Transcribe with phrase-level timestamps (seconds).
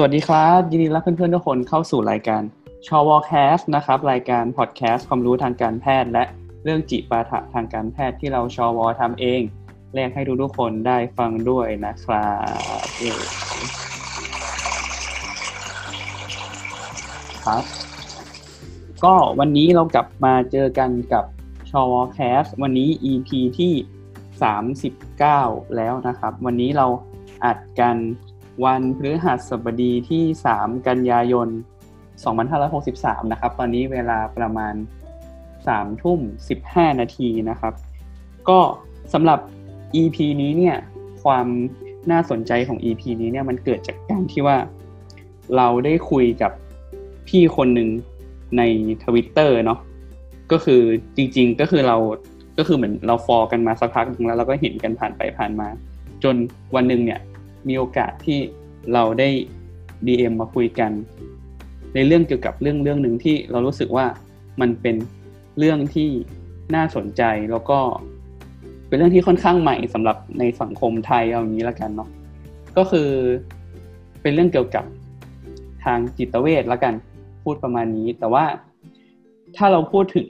[0.00, 2.42] สวัสดีครับ ยินดีรับเพื่อนๆทุกคนเข้าสู่รายการ
[2.86, 6.24] ชอวอแคสนะครับ รายการพอดแคสต์ความรู้ทางการแพทย์ และ
[6.64, 9.40] เรื่องจิปาถะทางการแพทย์ที่เราชอวอทำเอง
[9.94, 12.28] แลกให้ทุกๆคนได้ฟังด้วยนะครั
[12.84, 12.86] บ
[17.44, 17.62] ครับ
[19.04, 21.24] ก็วันนี้เรากลับมาเจอกันกับ
[21.70, 23.72] ชอวอแคสวันนี้ EP ที่
[24.94, 26.86] 39 แล้วนะครับ วันนี้เรา
[27.44, 27.96] อัดกัน
[28.64, 31.48] วันพฤหัสบดีที่ 3 กันยายน
[32.38, 34.74] 2563 นะครับ ตอนนี้เวลาประมาณ
[35.38, 36.20] 3 ทุ่ม
[36.60, 37.74] 15 นาทีนะครับ
[38.48, 38.58] ก็
[39.12, 39.38] สำหรับ
[40.00, 40.76] EP นี้เนี่ย
[41.22, 41.46] ความ
[42.10, 44.56] น่าสนใจของ EP นี้เนี่ยมันเกิดจากการที่ว่า
[45.56, 46.52] เราได้คุยกับ
[47.28, 47.88] พี่คนหนึ่ง
[48.56, 48.62] ใน
[49.04, 49.80] ทวิตเตอร์เนาะ
[50.52, 50.80] ก็คือ
[51.16, 51.96] จริง ๆก็คือเรา
[52.58, 55.68] ก็คือเหมือนเราฟอลกันมาสักพักหนึ่งแล้วเราก็เห็นกันผ่านไปผ่านมา
[56.24, 56.36] จน
[56.74, 57.20] วันหนึ่งเนี่ย
[57.68, 58.38] มีโอกาสที่
[58.92, 59.28] เราได้
[60.06, 60.90] DM มาคุยกัน
[61.94, 64.06] ในเรื่องเกี่ยวกับเรื่องเรื่องหนึ่งที่เรารู้สึกว่า
[64.60, 64.96] มันเป็น
[65.58, 66.08] เรื่องที่
[66.74, 67.78] น่าสนใจแล้วก็
[68.88, 72.08] เป็นเรื่องที่ค่อนข้างใหม่สำหรับในสังคมไทยเอางี้ละกันเนาะ
[72.76, 73.08] ก็คือ
[74.22, 74.84] เป็นเรื่องเกี่ยวกับ
[75.84, 76.94] ทางจิตเวชละกัน
[77.42, 78.44] พูดประมาณนี้ แต่ว่า
[79.56, 80.28] ถ้าเราพูดถึง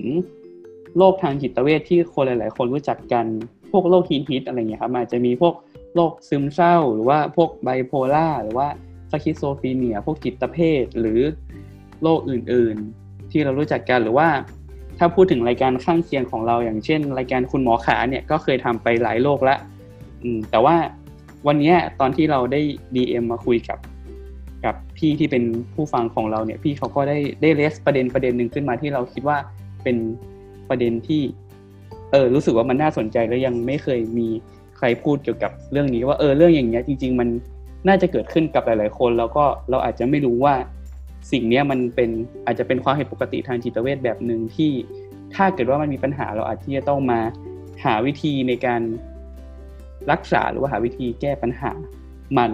[0.97, 3.27] โรคทางจิตเวชที่คนหลาย ๆ คนรู้จักกัน
[3.73, 5.55] พวกโรคฮิตฮิตอะไรเงี้ยครับอาจจะมีพวก
[5.95, 8.69] โรคซึมเศร้า หรือว่าพวกไบโพล่าหรือว่า
[9.11, 11.21] schizophrenia พวกจิตเภทหรือ
[12.03, 14.29] โรคอื่นๆ ที่เรารู้จักกันหรือว่า
[14.99, 19.59] ถ้าพูดถึงรายการข้างเคียงของเราอย่างเช่น รายการคุณหมอขาเนี่ยก็เคยทำไปหลายโรคแล้ว
[20.51, 20.77] แต่ว่า
[21.47, 22.61] วันนี้ตอนที่เราได้
[22.95, 23.79] DM มาคุยกับ
[24.65, 25.45] กับพี่ที่เป็น
[25.75, 29.39] ผู้ฟังของเราเนี่ยพี่เขาก็ได้ได้เลสประเด็นประเด็นหนึ่งขึ้นมาที่เราคิดว่า
[29.83, 29.97] เป็น
[30.69, 31.23] ประเด็นที่
[32.13, 34.29] เออรู้สึกว่ามันน่าสนใจและยังไม่เคยมี
[34.79, 37.29] ใครพูดเกี่ยวกับเรื่องนี้ ว่าเออเรื่องอย่างเงี้ยจริง ๆ มัน
[37.89, 40.55] น่าจะเกิดขึ้นกับหลาย ๆ คน แล้วก็เราอาจจะไม่รู้ว่า
[41.33, 42.11] สิ่งนี้มันเป็น
[42.47, 44.73] อาจจะเป็นความผิดปกติทางจิตเวชแบบหนึ่งที่
[45.35, 47.21] ถ้าเกิดว่ามันมีปัญหาเราอาจจะต้องมา
[47.85, 48.83] หาวิธีในการ
[50.11, 51.73] รักษาหรือว่าหาวิธีแก้ปัญหา
[52.39, 52.51] มัน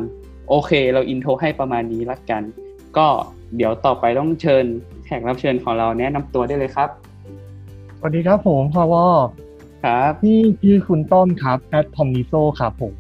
[0.49, 2.43] โอเค เรา intro ให้ประมาณนี้ละกัน
[2.97, 3.09] ก็
[3.57, 4.65] เดี๋ยวต่อไปต้องเชิญ
[5.05, 6.89] แขกรับเชิญของเราแนะนำตัวได้เลยครับ
[8.07, 9.05] สวัสดีครับผมพาวอ
[9.85, 12.95] ครับพี่ชื่อคุณต้อมครับแอดทอมนิโซครับผม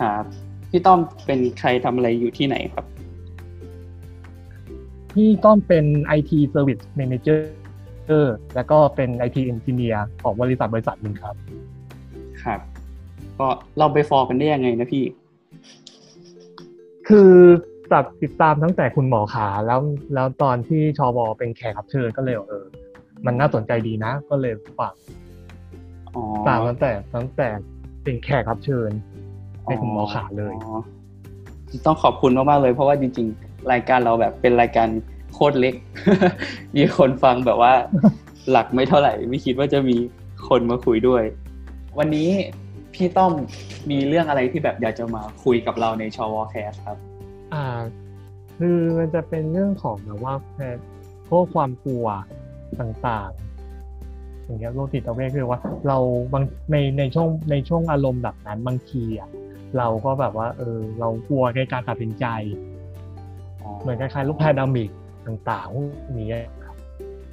[0.00, 0.24] ครับ
[0.70, 2.84] พี่ต้อมเป็นใครทำอะไรอยู่ที่ไหนครับ
[5.14, 5.84] พี่ต้อมเป็น
[6.18, 7.40] IT Service Manager
[8.54, 11.34] แล้วก็เป็น IT Engineer ของบริษัทบริษัทหนึ่งครับ
[12.42, 12.60] ครับ
[13.38, 13.46] ก็
[13.78, 15.04] เราไปฟอร์กันได้ยังไงนะพี่
[17.08, 17.32] คือ
[17.92, 19.80] จับติดตามตั้งแต่คุณหมอขาแล้ว
[20.14, 22.66] แล้วตอนที่ชอบอเป็นแขกรับเชิญก็เลยเออ
[23.26, 24.94] มันน่าสนใจดีนะ ก็เลยฝาก
[26.46, 27.48] ตามตั้งแต่ตั้งแต่
[28.02, 28.90] เป็นแขกรับเชิญ
[29.64, 30.54] เป็นคุณหมอขาเลย
[31.86, 34.88] ต้องขอบคุณมากๆเลย เพราะว่าจริง ๆ รายการเราแบบเป็นรายการ
[35.32, 35.74] โคตรเล็ก
[36.76, 37.72] มีคนฟังแบบว่า
[38.50, 39.96] หลักไม่เท่าไหร่ ไม่คิดว่าจะมี
[40.48, 41.22] คนมาคุยด้วย
[41.98, 42.28] วันนี้
[42.94, 43.32] พี่ต้อม
[43.90, 46.98] มีเรื่องอะไรที่แบบอยากจะมาคุยกับเราในชอวอแคสครับ
[47.54, 47.64] อ่า
[48.58, 50.34] คือมันจะเป็นเรื่องของแบบว่า
[51.28, 52.06] พวกความกลัว
[52.80, 53.30] ต่าง
[54.44, 55.98] อย่างเงี้ยโรคจิตเวทคือว่า เรา
[56.32, 59.28] บางในในช่วงในช่วงอารมณ์แบบนั้นบางทีอะ
[59.78, 62.26] เราก็แบบว่า เออ เรากลัวในการตัดสินใจ
[63.80, 64.90] เหมือนคล้ายๆลูกแพดามิก
[65.26, 66.28] ต่างๆพวกนี้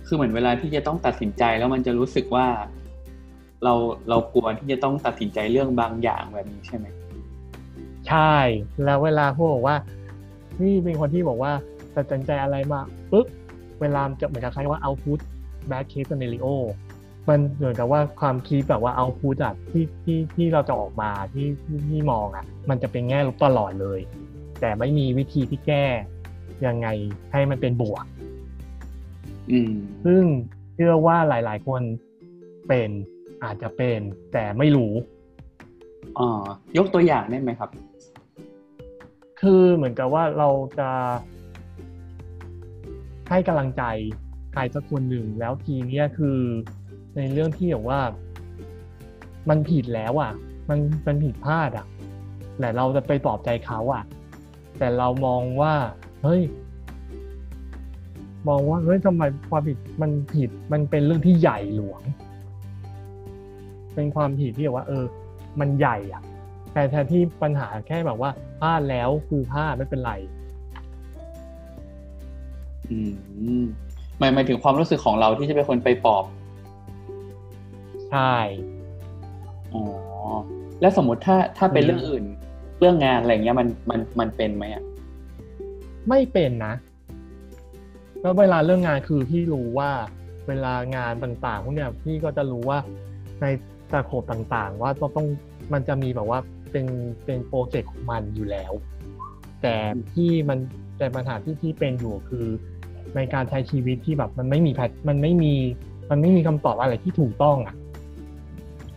[0.07, 2.47] คือเหมือนเวลาที่จะต้องตัดสินใจแล้วมันจะรู้สึกว่า
[3.63, 3.73] เรา
[4.09, 6.85] เรากลัวที่จะต้องตัดสินใจเรื่องบางอย่างแบบนี้ใช่ไหม
[8.07, 8.35] ใช่
[8.83, 9.77] แล้วเวลาพวกบอกว่า
[10.61, 11.51] นี่เป็นคนที่บอกว่า
[11.95, 12.81] ตัดสินใจอะไรมา
[13.11, 13.27] ปุ๊บ
[13.81, 15.19] เวลาจะเหมือนคล้ายๆว่าเอาพุท
[15.69, 16.47] bad case scenario
[17.29, 23.99] มันเหมือนกับว่าความคิดแบบว่าเอาพูดจากที่ที่ที่เราจะออกมาที่ที่ที่มองอะมันจะเป็นแง่ลบตลอดเลย
[24.59, 25.85] แต่ไม่มีวิธีที่แก้
[26.65, 26.87] ยังไง
[27.31, 28.05] ให้มันเป็นบวก
[29.51, 29.73] อืม
[30.05, 30.23] ซึ่ง
[30.73, 31.81] เชื่อว่าหลาย ๆ คน
[32.67, 32.89] เป็น
[33.43, 33.99] อาจจะเป็น
[34.33, 34.93] แต่ไม่รู้
[36.19, 36.45] อ่า
[36.77, 37.69] ยกตัวอย่างได้ไหมครับ
[39.41, 40.49] คือเหมือนกับว่าเรา
[40.79, 40.89] จะ
[43.29, 43.83] ให้กำลังใจ
[44.53, 46.39] ใครสักคนหนึ่งแล้วทีเนี้ยคือ
[47.15, 48.01] ในเรื่องที่แบบว่า
[49.49, 50.31] มันผิดแล้วอะ
[50.69, 51.85] มันมันผิดพลาดอะ
[52.59, 54.03] แต่เราจะไปปลอบใจเขาอะ
[54.79, 55.73] แต่เรามองว่า
[56.23, 56.41] เฮ้ย
[58.47, 62.01] มองว่าเฮ้ยทำไมความผิดมันผิดมันเป็นเรื่องที่ใหญ่หลวง
[63.95, 65.05] เป็นความผิดที่แบบว่า เออ
[65.59, 66.23] มันใหญ่อะ
[66.73, 68.31] แต่แทนที่ปัญหาแค่แบบว่า
[68.61, 70.13] พลาดแล้วคือพลาดไม่เป็นไร
[72.91, 72.99] อื
[73.61, 73.65] ม
[74.19, 76.25] หมายหมายถึงความรู้สึกของเราที่จะเป็นคนไปปลอบ
[78.09, 78.35] ใช่
[79.73, 79.83] อ๋อ
[80.81, 82.23] แล้วสมมติถ้าถ้าเป็นเรื่องอื่น
[82.79, 84.83] เรื่องงานอะไรเงี้ยมันมันมันเป็นไหมอะ
[86.09, 86.73] ไม่เป็นนะ
[88.21, 89.91] แล้วเวลาเรื่องงานคือพี่รู้ว่า
[90.47, 92.79] เวลางานต่างๆพวกเนี้ยพี่ก็จะรู้ว่า
[93.41, 93.45] ใน
[93.91, 95.27] สโคปต่างๆ ว่าต้องต้อง
[95.73, 96.39] มันจะมีแบบว่า
[96.71, 96.85] เป็น
[97.25, 98.73] เป็นโปรเจกต์ของมันอยู่แล้ว
[99.61, 99.75] แต่
[100.13, 100.59] ที่มัน
[100.97, 102.45] แต่ปัญหาที่ที่เป็นอยู่คือ
[103.15, 105.53] ในการใช้ชีวิตที่แบบมันไม่มีแพทมันไม่มี
[106.09, 107.75] มันไม่มีคำตอบอะไรที่ถูกต้องอะ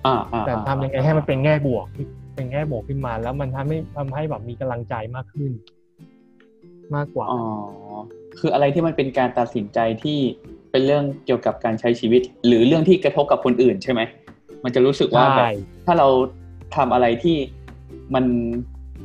[0.07, 1.87] อ่าอ่าแต่ทำยังไงให้มันเป็นแง่บวก
[2.35, 5.53] เป็นแง่บวกขึ้นมา แล้วมันทำให้ทำให้แบบมีกำลังใจมากขึ้น
[6.95, 7.43] มากกว่าอ๋อ
[8.39, 10.19] คืออะไรที่มันเป็นการตัดสินใจที่
[10.71, 14.01] เป็นเรื่องเกี่ยวกับการใช้ชีวิต หรือเรื่องที่กระทบกับคนอื่นใช่ไหม
[14.65, 15.51] มันจะรู้สึกว่าแบบใช่
[15.87, 16.09] ถ้าเรา
[16.77, 17.37] ทำอะไรที่
[18.15, 18.25] มัน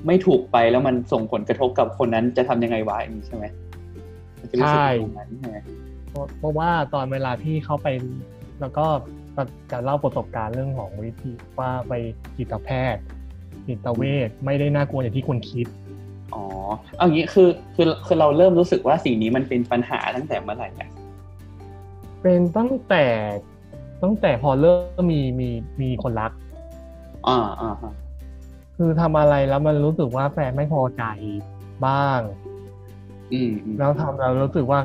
[0.07, 3.45] ไม่ถูกไปแล้วมันส่งผลกระทบกับคนนั้นจะทำยังไงวะอย่างนี้ใช่ไหม
[4.43, 5.57] มันจะรู้สึกอย่างนั้นใช่ไหม
[6.09, 7.87] เพราะเพราะว่าตอนเวลาที่เข้าไป
[8.61, 8.85] แล้วก็
[9.71, 11.93] จะเล่าประสบการณ์เรื่องของวิธีว่าไป
[12.37, 13.03] จิตแพทย์
[13.67, 15.67] จิตเวชไม่ได้น่ากลัวอย่างที่คนคิด
[16.33, 16.43] อ๋อ
[16.97, 20.89] เอางี้คือคือคือเราเริ่มรู้สึกว่าสิ่งนี้มันเป็นปัญหาตั้งแต่เมื่อไหร่เนี่ย
[22.21, 23.05] เป็นตั้งแต่
[24.03, 25.49] ตั้งแต่พอเริ่มมีมี
[25.81, 26.31] มีคนรัก
[27.27, 27.93] อ่าอ่าฮะ
[28.77, 31.03] คือทำอะไรแล้วมันรู้สึกว่าแฟนไม่พอใจ
[31.85, 32.42] บ้างอืมอืม
[33.79, 34.79] แล้วทำแล้วรู้สึกว่า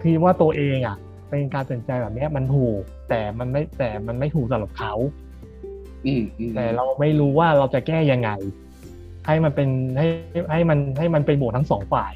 [0.00, 0.96] พี่ว่าตัวเองอะ
[1.30, 4.92] เป็นการตัดสินใจแบบเนี้ยมันถูก แต่มันไม่แต่มันไม่ถูกสำหรับเขา
[6.06, 8.30] อืมอืมแต่เราไม่รู้ว่าเราจะแก้ยังไง
[9.26, 9.68] ให้มันเป็น
[9.98, 10.06] ให้
[10.52, 12.12] ให้มันให้มันเป็นบวกทั้งสองฝ่าย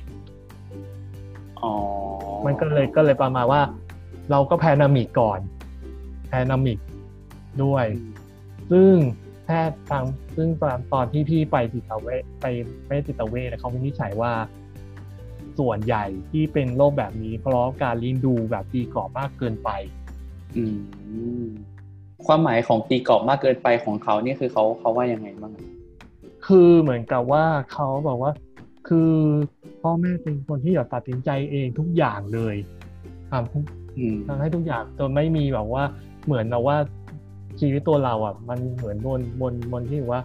[1.62, 1.74] อ๋อ
[2.46, 3.62] มันก็เลยก็เลยประมาณว่า
[4.30, 5.40] เราก็แพนามิกก่อน
[6.28, 6.78] แพนามิก
[7.62, 7.86] ด้วย
[8.70, 8.92] ซึ่ง
[9.44, 10.04] แพทย์ทาง
[10.36, 12.46] ซึ่งตอนตอนที่พี่ไปจิตเวชไป
[12.86, 14.32] ไปจิตเวชเขาวินิจฉัยว่า
[15.58, 19.70] ส่วนใหญ่ที่เป็นโรคแบบนี้ เพราะการเลี้ยงดูแบบตีกรอบมากเกินไป
[20.56, 21.46] อืม
[22.26, 25.52] ความหมายของตีกรอบมากเกินไปของเขานี่คือเขาเขาว่ายังไงบ้าง
[26.46, 28.32] คือเหมือนกับว่าเขาบอกว่า
[28.88, 29.12] คือ
[29.82, 32.56] พ่อแม่เป็นคนที่แบบตัดสินใจเองทุกอย่างเลย
[33.30, 33.64] ทำทุก
[33.98, 35.84] อืมทำให้ทุกอย่างจนไม่มีแบบว่า
[36.24, 36.76] เหมือนเราว่า
[37.60, 40.22] ชีวิตตัวเราอะ มันเหมือนบนบนบนที่ว่า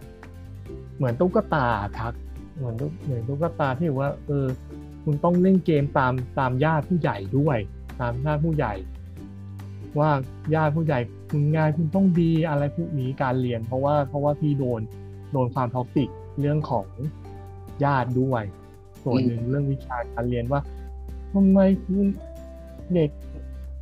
[0.98, 1.66] เหมือนตุ๊กตา
[2.00, 2.14] ทัก
[2.58, 4.46] เหมือนตุ๊กเหมือนตุ๊กตาที่ว่า เออ
[5.04, 7.58] คุณต้องเล่นเกมตามตามญาติผู้ใหญ่ด้วย
[8.02, 8.74] ตามญาติผู้ใหญ่
[10.00, 10.10] ว่า
[10.56, 11.00] ญาติผู้ใหญ่
[11.32, 14.82] คุณงานคุณต้องดีอะไรพวกนี้การเรียน เพราะว่าเพราะว่าพี่โดน
[15.32, 16.10] โดนความท็อกซิก
[16.40, 16.88] เรื่องของ
[17.84, 18.44] ญาติด้วย
[19.04, 20.62] ส่วนหนึ่งเรื่องวิชาการเรียนว่า
[21.34, 22.08] ทำไมคุณ
[22.94, 23.10] เด็ก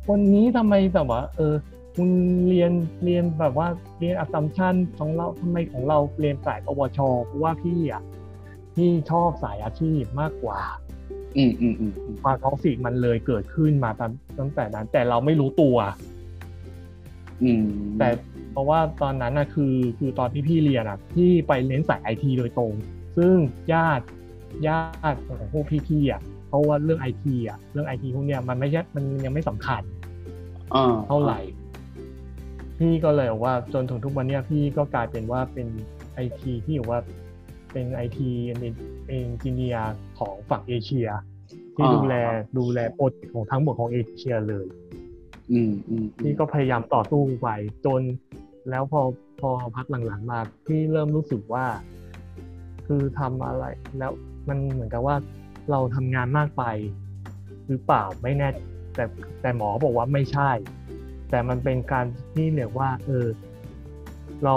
[0.06, 1.54] คนนี้ทำไมแบบว่า เออ
[1.96, 2.08] คุณ
[2.48, 2.72] เรียน
[3.04, 3.68] เรียนแบบว่า
[3.98, 8.02] เรียนอัสสัมชัญของเราทำไมของเราเรียนสายปวชเพราะว่าพี่อะ
[8.74, 10.87] พี่ชอบสายอาชีพมากกว่าอืมอืมอืมอืม
[12.22, 15.76] ความ toxic มันเลยเกิดขึ้นมาตามตั้งแต่นั้น แต่เราไม่รู้ตัว
[17.42, 17.64] อืม
[17.98, 18.08] แต่
[18.52, 22.72] เพราะว่าตอนนั้นนะคือ คือตอนที่พี่เรียนอะพี่ไปเน้นสายไอทีโดยตรง
[23.16, 23.34] ซึ่ง
[23.72, 24.04] ญาติ
[24.66, 29.82] ญาติของพวกพี่ๆอะเพราะว่าเรื่องไอทีอะเรื่องไอทีพวกเนี้ยมันไม่ใช่มันยังไม่สำคัญ
[30.74, 31.40] อ่าเท่าไหร่
[32.78, 35.66] พี่ก็เลยบอกว่าจนถึงทุกวันเนี้ยพี่ก็กลายเป็นว่าเป็น
[36.14, 37.00] ไอทีที่บอกว่า
[37.72, 41.08] เป็น IT engineer ของฝั่งเอเชีย
[41.78, 42.14] ที่ดูแล
[42.58, 44.66] ดูแลโปรเจกต์ของทั้งหมดของเอเชียเลย
[45.52, 47.48] อืมอืมพี่ก็พยายามต่อสู้ไป
[47.84, 48.02] จน
[48.70, 49.00] แล้วพอ
[49.40, 51.66] พอพักหลังๆมาพี่เริ่มรู้สึกว่า
[52.86, 53.64] คือทำอะไร
[53.98, 54.12] แล้ว
[54.48, 55.16] มันเหมือนกับว่า
[55.70, 56.64] เราทำงานมากไป
[57.68, 58.48] หรือเปล่าไม่แน่
[58.94, 59.04] แต่
[59.40, 60.50] แต่หมอบอกว่าไม่ใช่
[61.30, 63.26] แต่มันเป็นการที่เรียกว่า เออ
[64.44, 64.54] เรา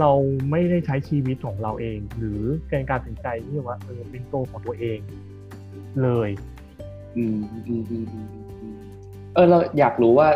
[0.00, 0.10] เรา
[0.50, 4.98] ไม่ได้ใช้ชีวิตของเราเอง หรือเป็นการตัดสินใจที่ว่าเออเป็นตัวของตัวเอง
[6.02, 6.30] เลย
[7.16, 8.26] อืมอืมอืมอืม
[8.60, 8.74] อืม
[9.34, 10.28] เออเราอยากรู้ว่า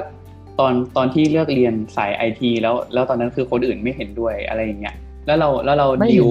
[0.58, 4.96] ตอนตอนที่เลือกเรียนสายไอทีแล้วแล้วตอนนั้นคือคนอื่นไม่เห็นด้วยอะไรอย่างเงี้ย
[5.26, 6.28] แล้วเราแล้วเราไม่เห็นดิว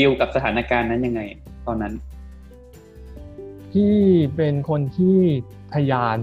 [0.00, 1.20] ดิวกับสถานการณ์นั้นยังไง
[1.66, 1.94] ตอนนั้น
[3.74, 3.94] ที่
[4.36, 5.18] เป็นคนที่
[5.74, 6.18] ทะยาน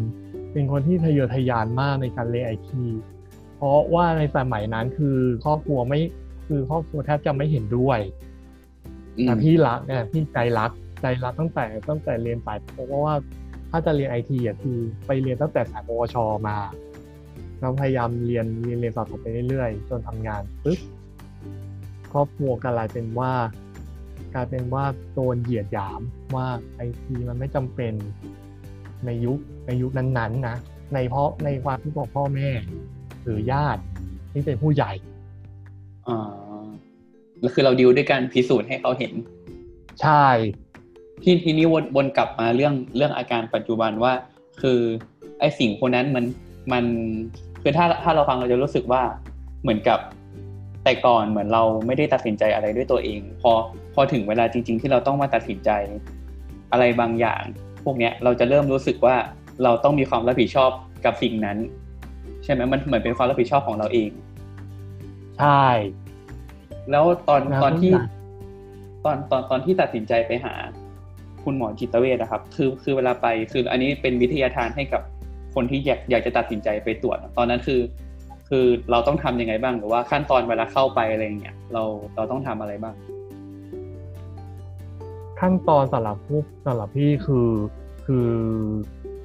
[0.53, 2.83] เป็นคนที่ทะเยอทะยานมากในการเรียนไอที
[3.57, 5.99] เพราะว่าในสมัยนั้นคือครอบครัวไม่
[6.47, 7.99] คือครอบครัวแทบจะไม่เห็นด้วย
[9.17, 10.71] อืมแต่พี่รักเนี่ยพี่ใจรัก
[11.01, 13.15] ใจรักตั้งแต่ตั้งแต่เรียนสายเพราะว่า
[13.71, 16.15] ถ้าจะเรียนไอทีอะคือไปเรียนตั้งแต่สายปวช
[16.47, 16.57] มา
[17.59, 20.79] เราพยายามเรียนเรียนเรียนสะสมไปเรื่อยๆ จนทำงานปึ๊บ
[22.11, 23.33] ครอบครัวกลายเป็นว่า
[24.35, 24.83] กลายเป็นว่า
[25.13, 26.01] โดนเหยียดหยาม
[26.35, 27.93] ว่าไอทีมันไม่จำเป็น
[29.05, 30.55] ในยุคในยุคนั้นๆนะ
[30.93, 32.49] ในเพราะในความคิดของพ่อแม่
[33.23, 33.81] หรือญาติ
[34.31, 34.91] ที่เป็นผู้ใหญ่
[36.07, 36.65] อ่า
[37.41, 39.13] แล้วคือเราดิวด้วยการพิสูจน์ให้เขาเห็น
[40.01, 40.25] ใช่
[41.23, 44.13] ที่ทีนี้วนวนกลับมาเรื่องเรื่องอาการปัจจุบันว่า
[44.61, 44.79] คือ
[45.39, 46.25] ไอ้สิ่งคนนั้นมัน
[46.73, 46.83] มัน
[47.61, 49.01] คือถ้าถ้าเราฟังเราจะรู้สึกว่า
[49.63, 49.99] เหมือนกับ
[50.83, 53.51] แต่ก่อนเหมือนเราไม่ได้ตัดสินใจอะไรด้วยตัวเอง พอ
[53.93, 55.69] พอถึงเวลาจริง ๆ ที่เราต้องมาตัดสินใจ
[56.71, 57.41] อะไรบางอย่าง
[57.83, 59.15] พวกเนี้ยเราจะเริ่มรู้สึกว่า
[59.63, 60.71] เราต้องมีความรับผิดชอบ
[61.05, 61.57] กับสิ่งนั้น
[62.43, 64.09] ใช่ไหมมันเหมือนเป็นความรับผิดชอบของเราเอง
[65.39, 65.65] ใช่
[66.91, 68.09] แล้วตอนแล้วตอนที่ทุกอย่าง
[69.05, 70.53] ตอนตอนตอนที่ตัดสินใจไปหา
[71.45, 75.01] คุณหมอจิตเวชนะครับ คือคือเวลาไปคืออันนี้เป็นวิทยาทานให้กับ
[75.55, 77.81] คนที่อยากอยากจะตัดสินใจไปตรวจ ตอนนั้นคือ
[78.49, 81.83] คือเราต้องทำยังไงบ้างหรือว่าขั้นตอนเวลาเข้าไปอะไรอย่างเงี้ยเรา
[82.15, 82.95] เราต้องทำอะไรบ้าง
[85.39, 87.49] ขั้นตอนสำหรับผู้สำหรับพี่คือ
[88.05, 88.29] คือ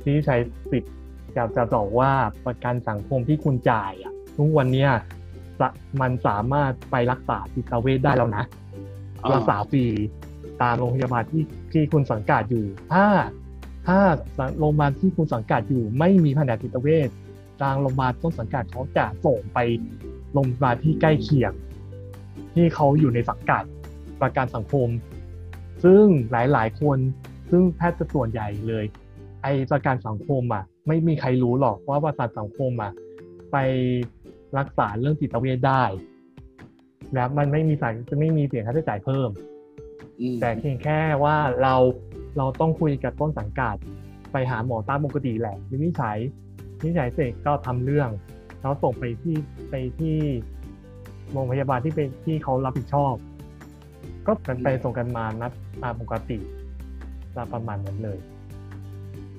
[0.02, 0.36] ที่ใช้
[0.70, 0.94] สิทธิ์
[1.34, 2.10] อยากจะบอกว่า
[2.46, 4.90] ประกันสังคมที่คุณจ่ายอะทุกวันเนี้ย
[5.60, 5.68] สะ
[6.00, 8.44] มันสามารถไปรักษาจิตเวชได้แล้วนะ
[9.24, 9.84] อ่ารักษาฟรี
[10.62, 13.06] ตามโรงพยาบาลที่ ที่คุณสังกัดอยู่ ถ้า
[13.86, 13.98] ถ้า
[14.58, 17.08] โรงพยาบาลที่คุณสังกัดอยู่ ไม่มีแผนกจิตเวช
[17.60, 19.58] ทางโรงพยาบาลต้นสังกัดเขาจะส่งไป
[20.32, 21.52] โรงพยาบาลที่ใกล้เคียง
[22.54, 23.62] ที่เขาอยู่ในสังกัด
[24.22, 24.88] ประกันสังคม
[25.84, 26.98] ซึ่งหลายๆ คน
[27.50, 28.84] ซึ่งแพทย์ส่วนใหญ่เลย
[29.42, 32.92] ไอประกันสังคมอะ ไม่มีใครรู้หรอกว่าประกันสังคมอะ
[33.52, 33.56] ไป
[34.58, 35.82] รักษาเรื่องจิตเวชได้
[37.14, 39.28] แล้วมันไม่มีสายจะไม่มีเสียค่าใช้จ่ายเพิ่ม
[40.40, 41.74] แต่เพียงแค่ว่าเรา
[42.38, 43.76] เราต้องคุยกับต้นสังกัด
[44.32, 46.18] ไปหาหมอตามปกติแหละวินิจฉัย
[46.80, 48.10] วินิจฉัยเสร็จก็ทำเรื่อง
[48.60, 49.36] แล้วส่งไปที่
[49.70, 50.16] ไปที่
[51.32, 53.14] โรงพยาบาลที่เป็นที่เขารับผิดชอบ
[54.26, 56.38] ก็กันไปส่งกันมานัดตามปกติ
[57.36, 58.18] ตามประมาณนั้นเลย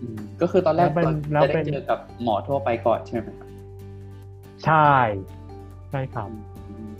[0.01, 3.47] อืมก็คือตอนแรกแล้วเป็นเราแล้วจะเป็ได้นเจอกับหมอทั่วไปก่อนใช่ไหมครับ
[4.65, 4.91] ใช่
[5.91, 6.29] ใช่ครับ
[6.69, 6.91] อืม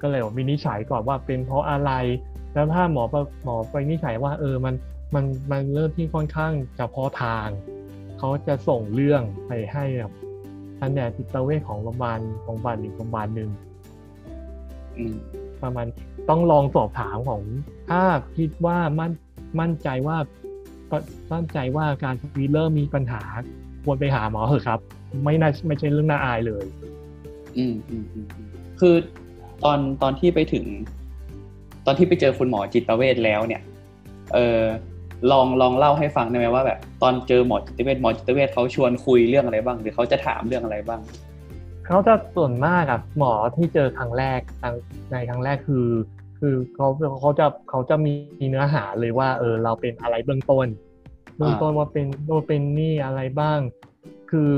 [0.00, 1.92] ก็เลยว่าวินิจฉัยก่อนว่าเป็นเพราะอะไร
[2.54, 3.14] แล้วถ้าหมอป
[3.44, 4.74] หมอไปวินิจฉัยว่าเออมัน
[5.14, 7.46] มันมันเริ่มที่ค่อนข้างเฉพาะทาง
[8.18, 10.12] เขาจะส่งเรื่องไปให้แบบ
[10.78, 13.50] แผนกจิตเวชของโรงพยาบาลโรงพยาบาลอีกโรงพยาบาลหนึ่ง
[14.96, 15.14] อืม
[15.62, 15.86] ประมาณ
[16.28, 17.42] ต้องลองสอบถามของ
[17.90, 18.02] ถ้า
[18.36, 19.12] คิดว่ามั่น
[19.60, 20.16] มั่นใจว่า
[20.90, 20.92] ป
[21.32, 23.22] มั่นใจว่าการวีเริ่มมีปัญหา
[23.84, 24.80] ควรไปหาหมอเถอะครับ
[25.24, 26.64] ไม่น่าไม่ใช่เรื่องน่าอายเลย
[27.56, 28.48] อืมอืมอืมอืม
[28.80, 28.94] คือ
[29.64, 30.64] ตอนตอนที่ไปถึง
[30.99, 30.99] ต
[31.90, 33.62] อนที่ไปเจอคุณหมอจิตเวชแล้วเนี่ย
[34.34, 34.62] เออ
[35.30, 41.00] ลองลองเล่าให้ฟังได้ไหมว่าแบบตอนเจอหมอจิตเวชหมอจิตเวชเขาชวนคุยเรื่องอะไรบ้าง หรือเขาจะถามเรื่องอะไรบ้าง
[41.86, 44.74] เขาจะส่วนมากอะหมอที่เจอครั้งแรกครั้ง
[45.10, 45.86] ในครั้งแรกคือ
[46.40, 46.88] คือเขา
[47.20, 48.14] เขาจะเขาจะมี
[48.48, 50.66] เนื้อหาเลยว่า เออเราเป็นอะไรเบื้องต้น
[51.36, 53.60] เบื้องต้นว่าเป็นว่าเป็นนี่อะไรบ้าง
[54.30, 54.48] คือ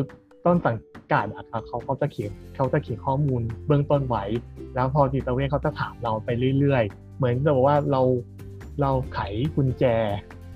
[0.47, 0.77] ต้นสัง
[1.13, 4.25] กัดอะครับเขาเขาจะเขียนเขาจะเขียนข้อมูลเบื้องต้นไว้
[4.75, 8.03] แล้วพอจิตเวชเขาจะถามเราไปเรื่อยๆ เหมือนจะบอกว่าเรา
[8.81, 9.21] เราไข
[9.57, 9.85] กุญแจ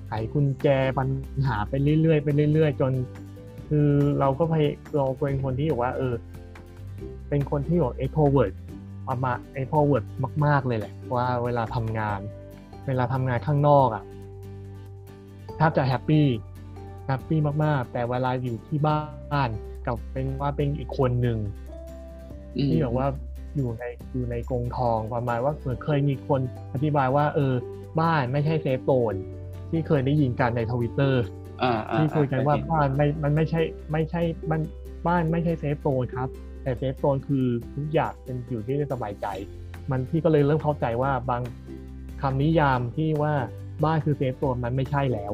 [0.08, 0.66] ไขกุญแจ
[0.98, 1.08] ปัญ
[1.46, 2.92] หาไปเรื่อยๆไปเรื่อย ๆ จน
[3.68, 3.88] คือ
[4.20, 4.64] เราก็พย
[4.96, 6.14] เราเป็นคนที่บอกว่า เออ
[7.28, 8.54] เป็นคนที่บอก extrovert
[9.08, 10.04] ประมาณ extrovert
[10.44, 12.20] มาก ๆ เลยแหละ ว่าเวลาทำงาน
[12.86, 14.04] เวลาทำงานข้างนอกอะ
[15.56, 16.26] แทบจะแฮปปี้
[17.06, 19.48] แฮปปี้มากๆ แต่เวลาอยู่ที่บ้าน
[19.86, 21.38] กับเป็นว่าเป็นอีกคนหนึ่ง
[22.68, 23.06] ที่แบบว่า
[23.56, 26.40] อยู่ในอยู่ในกรงทองประมาณว่าเหมือนเคยมีคน
[26.72, 27.54] อธิบายว่า เออ
[28.00, 29.14] บ้านไม่ใช่ safe zone
[29.70, 31.24] ที่เคยได้ยินกันในทวิตเตอร์
[31.62, 33.60] อ่าอ่าที่คุยกันว่าอ่บ้านไม่มันไม่ใช่
[33.92, 34.60] ไม่ใช่มัน
[35.06, 36.28] บ้านไม่ใช่ safe zone ครับ
[36.62, 39.26] แต่ safe zone คือทุกอย่างเป็นอยู่ที่สบายใจ
[39.90, 41.42] มันพี่ก็เลยเริ่มเข้าใจว่าบาง
[42.22, 43.34] คำนิยามที่ว่า
[43.84, 45.32] บ้านคือ safe zone มันไม่ใช่แล้ว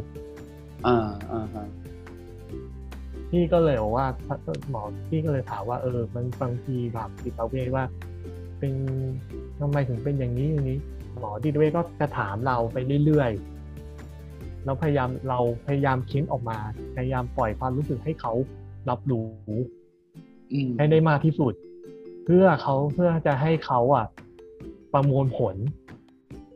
[0.87, 1.67] อ่าอ่าฮะ
[3.31, 4.07] พี่ก็เลยบอกว่า
[4.71, 7.85] หมอพี่ก็เลยถามว่าเออมันบางทีแบบจิตเวชว่า
[8.62, 8.78] เป็น
[9.61, 10.78] ทำไมถึงเป็นอย่างนี้อย่างนี้
[11.19, 16.59] หมอจิตเวชก็จะถามเราไปเรื่อยๆแล้วพยายามเราพยายามเค้นออกมา
[16.97, 18.33] พยายามปล่อยความรู้สึกให้เขา
[18.90, 19.26] รับรู้
[20.52, 21.54] อืมให้ได้มากที่สุด
[22.25, 24.07] เพื่อเขาเพื่อจะให้เขาอะ
[24.92, 25.57] ประมวลผล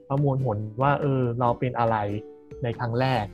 [0.09, 1.97] ประมวลผลว่า เออ เราเป็นอะไร
[2.63, 3.25] ในครั้งแรก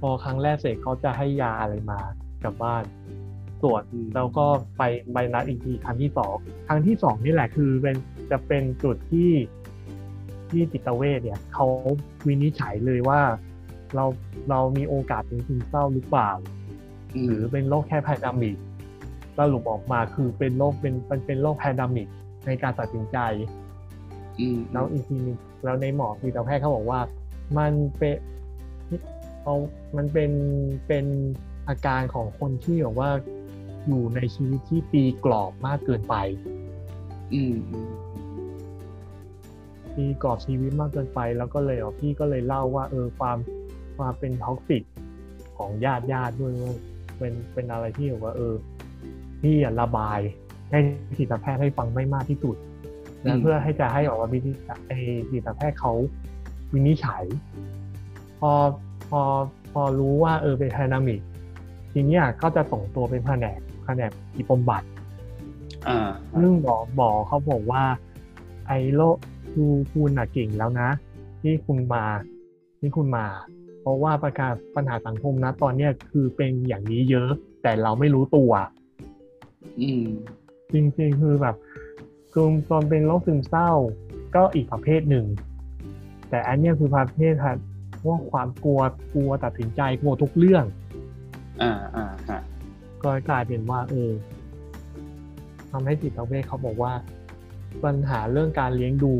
[0.00, 2.00] พอครั้งแรกเสร็จเขาจะให้ยาอะไรมา
[2.44, 2.84] กลับบ้าน
[3.62, 4.46] ตรวจอืมแล้วก็
[4.78, 6.36] ไปใบนัดอีกทีครั้งที่สอง
[6.68, 7.96] ครั้งที่สองนี่แหละคือเป็น
[8.30, 9.30] จะเป็นจุดที่
[10.50, 11.66] ที่จิตเวชเนี่ยเขา
[12.26, 13.20] วินิจฉัยเลยว่า
[13.94, 14.04] เรา
[14.50, 16.30] เรามีโอกาสเป็นซึมเศร้าหรือเปล่า
[17.16, 18.56] อืมหรือเป็นโรคแค่ pandemic
[19.38, 22.08] สรุปออกมาคือเป็นโรคเป็นเป็นเป็นโรค pandemic
[22.46, 23.18] ในการตัดสินใจ
[24.40, 27.00] อืมแล้วอีกทีหนึงแล้วในหมอจิตแพทย์เขาบอกว่า
[27.58, 28.16] มันเป็น
[29.42, 29.54] เอา
[29.96, 30.30] มันเป็น
[30.86, 31.04] เป็น
[31.68, 33.10] อาการของคนที่แบบว่า
[33.86, 36.14] อยู่ในชีวิตที่ตีกรอบมากเกินไป
[37.34, 37.90] อืมอืม
[39.96, 43.38] ตีกรอบชีวิตมากเกินไป แล้วก็เลยอะพี่ก็เลยเล่าว่า เออความ
[43.96, 44.82] ความเป็น toxic
[45.56, 46.74] ของญาติญาติด้วยว่า
[47.18, 48.54] เป็นเป็นอะไรที่แบบว่าเออ
[49.42, 50.20] พี่อะระบาย
[50.70, 50.80] ให้
[51.18, 52.56] จิตแพทย์ให้ฟังไม่มากที่สุด
[53.26, 54.98] นะเพื่อให้จะให้ออกมาวินิจฉัยไอ้
[55.30, 55.92] จิตแพทย์เขา
[56.72, 57.24] วินิจฉัย
[58.40, 58.52] พอ
[59.10, 59.22] พพอ
[59.72, 61.20] พอรู้ว่าเออเป็นไดนามิก
[61.92, 64.82] ทีเนี้ยก็จะส่งตัวเป็นแผนก แผนกอีบำบัด
[65.88, 65.98] อ่า
[66.40, 67.84] ซึ่งหมอหมอเขาบอกว่า
[68.68, 69.16] ไอ้โรค
[69.52, 70.88] คือคุณน่ะเก่งแล้วนะ
[71.42, 72.04] ที่คุณมา
[72.80, 73.26] ที่คุณมา
[73.80, 77.30] เพราะว่าประกาศปัญหาสังคมนะ ตอนเนี้ยคือเป็นอย่างนี้เยอะ
[77.62, 78.52] แต่เราไม่รู้ตัว
[79.80, 80.06] อืม
[80.72, 81.56] จริงๆคือแบบ
[82.32, 83.70] คือตอนเป็นโรคซึมเศร้า
[84.34, 85.26] ก็อีกประเภทหนึ่ง
[86.30, 87.34] แต่อันเนี้ยคือประเภท
[88.06, 88.80] ว่าความกลัว
[89.14, 90.64] กลัวตัดสินใจกลัวทุกเรื่อง
[91.62, 92.40] อ่าอ่าฮะ
[93.04, 94.10] ก็กลายเป็นว่าเออ
[95.70, 96.92] ทำให้จิตเวชเขาบอกว่า
[97.84, 99.14] ปัญหาเรื่องการเลี้ยงดู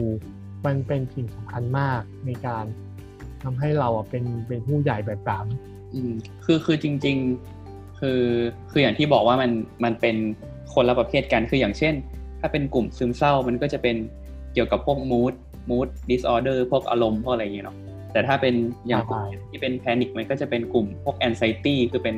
[0.66, 2.64] มันเป็นสิ่งสำคัญมากในการ
[3.42, 5.44] ทำให้เราอะเป็นเป็นผู้ใหญ่แบบสาม
[5.94, 6.12] อืม
[6.44, 7.16] คือคือจริง
[7.58, 8.22] ๆ คือ
[8.70, 9.50] คืออย่างที่บอกว่ามัน
[9.84, 10.16] มันเป็น
[10.74, 11.94] คนละประเภทกันคืออย่างเช่น
[12.40, 13.96] ถ้าเป็นกลุ่มซึมเศร้ามันก็จะเป็น
[14.52, 15.34] เกี่ยวกับพวก mood
[15.70, 17.76] mood disorder พวกอารมณ์พวกอะไรอย่างเงี้ยเนาะ
[18.12, 18.54] แต่ถ้าเป็น
[18.88, 22.16] อย่างกลุ่มที่เป็นแพนิคมันก็จะเป็นกลุ่มพวก anxiety คือเป็น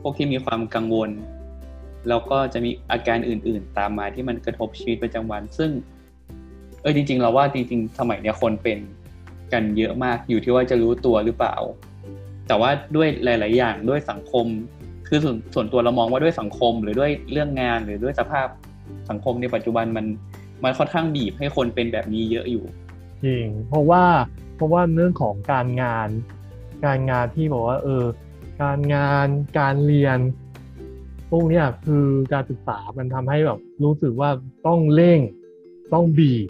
[0.00, 1.10] พวกที่มีความกังวล
[2.08, 5.70] แล้วก็จะมีอาการอื่น ๆ ตามมาที่มันกระทบชีวิตประจำวัน ซึ่ง
[6.82, 8.78] เออจริง ๆ เราว่าจริง ๆ สมัยเนี้ยคนเป็น
[9.52, 11.56] กันเยอะมากอยู่ที่ว่าจะรู้ตัวหรือเปล่า
[12.48, 14.46] แต่ว่าด้วยหลาย ๆ อย่างด้วยสังคม
[15.08, 18.48] คือส่วนส่วนตัวเรามองว่าด้วยสังคมหรือด้วยเรื่องงานหรือด้วยสภาพ
[19.10, 20.06] สังคมในปัจจุบันมัน
[20.64, 22.64] มันค่อนข้างบีบให้คนเป็นแบบนี้เยอะอยู่
[23.24, 24.04] จริงเพราะว่า
[24.56, 26.08] เพราะว่าเรื่องของการงาน
[26.86, 28.04] การงานที่บอกว่า เออ
[28.62, 30.18] การงานการเรียน
[31.30, 34.30] พวกเนี้ยคือการศึกษามันทำให้แบบรู้สึกว่า
[34.66, 35.20] ต้องเร่ง
[35.92, 36.48] ต้องบีบ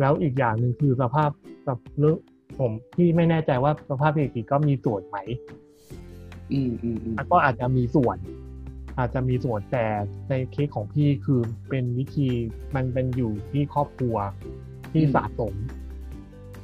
[0.00, 1.30] แล้วอีกอย่างหนึ่งคือสภาพ
[1.64, 2.16] แบบเรื่อง
[2.58, 5.18] ผมที่ไม่แน่ใจว่าสภาพเศรษฐกิจก็มีส่วนไหม
[6.52, 8.16] อืมอืมอืมก็อาจจะมีส่วน
[8.98, 9.86] อาจจะมีส่วนแต่
[10.28, 12.28] ในเคสของพี่คือเป็นวิธี
[12.74, 14.16] มันเป็นอยู่ที่ครอบครัว
[14.92, 15.54] ที่สะสม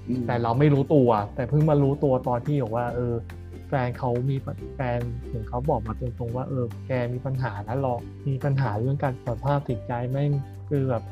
[0.09, 3.15] อืมแต่เราไม่รู้ตัว แต่เพิ่งมารู้ตัวตอนที่บอกว่า เออ
[3.71, 4.37] แฟนเขามี
[4.77, 5.01] แฟน
[5.33, 10.31] ถึงเขาบอกมาตรงๆว่าเออแกมีปัญหาแล้วหรอกมีปัญหาเรื่องการสภาพจิตใจแม่ง
[10.71, 11.03] คือแบบ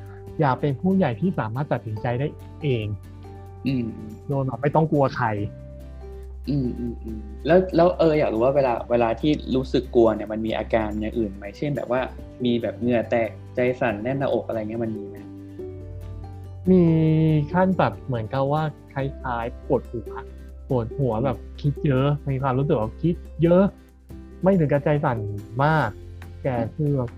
[0.40, 2.26] อยากเป็นผู้ใหญ่ที่สามารถตัดสินใจได้
[2.62, 2.86] เอง
[3.66, 3.84] อืม
[4.28, 5.26] โดยแบบไม่ต้องกลัวใคร
[6.48, 12.00] อืมอืมอืมแล้วแล้วเอออยากรู้ว่าเวลาเวลาที่รู้สึกกลัวเนี่ยมันมีอาการอย่างอื่นไหมเช่นแบบว่า
[12.44, 15.16] มีแบบเหงื่อแตกใจสั่นแน่นหน้าอกอะไรเงี้ยมันมีไหม
[16.70, 16.82] มี
[17.52, 20.10] ขั้นแบบเหมือนกับว่าคล้ายๆปวดหัว
[20.68, 23.62] ปวดหัวแบบคิดเยอะ มีความรู้สึกว่าคิดเยอะ
[24.42, 25.18] ไม่ถึงกับใจสั่น
[25.64, 25.90] มาก
[26.42, 27.10] แต่คือแบบ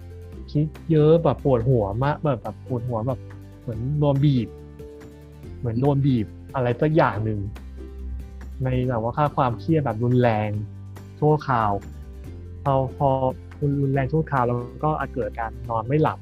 [0.52, 3.20] คิดเยอะแบบปวดหัวมากแบบแบบปวดหัวแบบ
[3.60, 4.48] เหมือนโดนบีบ
[5.58, 7.40] เหมือนโดนบีบอะไรสักอย่างหนึ่ง
[8.64, 10.50] ในแบบว่าค่าความเครียดแบบรุนแรง
[11.20, 11.72] ชั่วคราว
[12.64, 13.08] พอพอ
[13.80, 16.18] รุนแรงชั่วคราวแล้วก็อาจเกิดการนอนไม่หลับ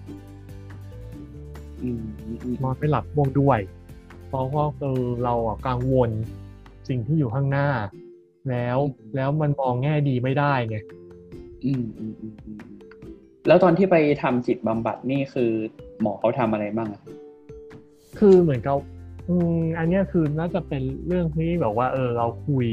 [1.82, 3.58] อืมอืมอืมนอนไม่หลับง่วงด้วย
[4.28, 6.10] เพราะว่าเออเราอะกังวล
[6.88, 7.68] สิ่งที่อยู่ข้างหน้า
[8.50, 8.78] แล้ว
[9.16, 10.76] แล้วมันมองแง่ดีไม่ได้ไง
[11.64, 12.60] อืมอืมอืมอืม
[13.46, 15.50] แล้วตอนที่ไปทำจิตบำบัดนี่คือ
[16.00, 17.02] หมอเขาทำอะไรบ้างอะ
[18.18, 18.76] คือเหมือนกับ
[19.28, 22.66] อืมอันเนี้ยคือน่าจะเป็นเรื่องที่แบบว่า เออ เราคุย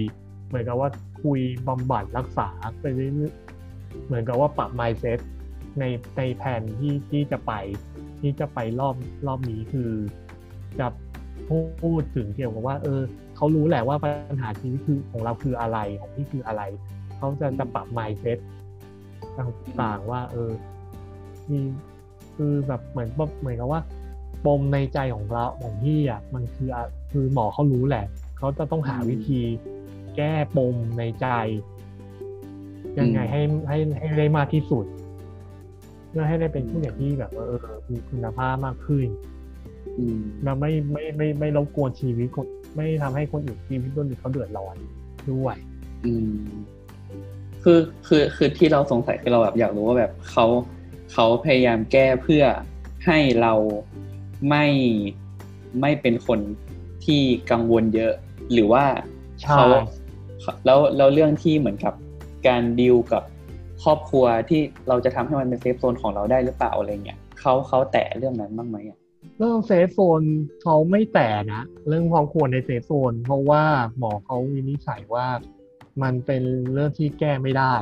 [0.47, 0.89] เหมือนกับว่า
[1.23, 2.49] คุยบำบัดรักษา
[2.81, 5.19] ไปเรื่อยๆเหมือนกับว่าปรับ mindset
[5.79, 5.83] ใน
[6.17, 7.53] ในแผนที่ที่จะไป
[8.21, 8.95] ที่จะไปรอบ
[9.27, 9.91] รอบนี้คือ
[10.79, 10.87] จะ
[11.83, 13.01] พูดถึงเกี่ยวกับว่า เออ
[13.35, 16.61] เขารู้แหละว่าปัญหาชีวิตคือของเราคืออะไรของพี่คืออะไร
[17.17, 18.37] เขาจะจะปรับ mindset
[19.37, 20.51] ต่างๆว่า เออ
[21.49, 21.59] มี
[22.35, 23.81] คือแบบเหมือนแบบเหมือนกับว่า
[24.45, 28.05] ปมในใจของเราของพี่อะมันคืออะคือหมอเขารู้แหละ
[28.37, 29.41] เขาจะต้องหาวิธี
[30.15, 31.27] แก้ปมในใจ
[32.99, 34.85] ยังไงให้ให้ให้ได้มากที่สุด
[36.09, 39.07] เพื่อให้ได้เป็นผู้ใหญ่ที่แบบว่าเออมีคุณภาพมากขึ้น
[39.97, 44.75] อืมแล้วไม่ไม่ไม่ไม่รบกวนชีวิตคน ไม่ทำให้คนอื่นชีวิตคนอื่นเขาเดือดร้อน
[45.31, 45.55] ด้วย
[46.05, 46.35] อืม
[47.63, 50.45] คือคือคือที่เราสงสัยคือเราแบบอยากรู้ว่าแบบเขา
[51.13, 52.43] เขาพยายามแก้เพื่อ
[53.05, 53.53] ให้เรา
[54.49, 54.65] ไม่
[55.81, 56.39] ไม่เป็นคน
[57.05, 58.13] ที่กังวลเยอะ
[58.53, 58.85] หรือว่า
[59.41, 59.65] ใช่เขา
[60.65, 61.93] แล้วแล้วเรื่องที่เหมือนกับ
[62.47, 63.23] การดีลกับ
[63.83, 68.99] ครอบครัวที่เราจะทำให้มันเป็น safe zone ของเราได้หรือเปล่าอะไรเงี้ยเขาเขาแตะเรื่องนั้นบ้างไหมอะ
[69.37, 70.21] เรื่อง safe zone
[70.63, 73.63] เขาไม่แตะนะ เรื่องความควรใน safe zone เพราะว่า
[73.97, 75.27] หมอเขาวินิจฉัยว่า
[76.03, 76.43] มันเป็น
[76.73, 77.73] เรื่องที่แก้ไม่ได้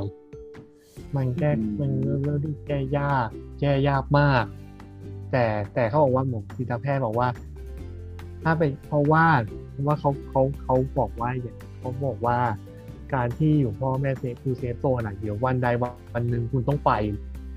[1.15, 3.27] มันแก้อืมมันเรื่องเรื่องที่แก้ยาก
[3.59, 4.43] แก้ยากมาก
[5.31, 7.27] แต่แต่เขาบอกว่าหมอจิตแพทย์บอกว่า
[8.43, 9.25] ถ้าไปเพราะว่า
[9.71, 12.37] เพราะว่าเขาเขาเขาบอกว่าอย่างเขาบอกว่า
[13.13, 15.67] การที่อยู่พ่อแม่เซฟคือเซฟโซนอะเดี๋ยววันใด
[16.13, 16.91] วันหนึ่งคุณต้องไป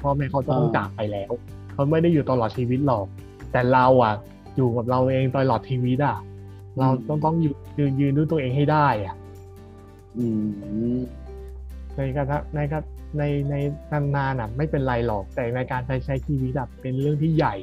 [0.03, 1.33] พ่อแม่เขาจะต้องจากไปแล้ว
[1.73, 3.07] เขาไม่ได้อยู่ตลอดชีวิตหรอก
[3.53, 4.15] แต่เราอะ
[4.57, 6.17] อยู่กับเราเองตลอดชีวิตอะ
[6.79, 9.17] เราต้องต้องอยู่ยืนยืนด้วยตัวเองให้ได้อะ
[10.19, 10.27] อื
[10.97, 11.01] ม
[11.97, 12.83] ในการในการ
[13.19, 13.55] ในใน
[14.17, 17.55] นานๆอะ ไม่เป็นไรหรอกแต่ในการใช้ใช้ชีวิตอะเป็นเรื่องที่ใหญ่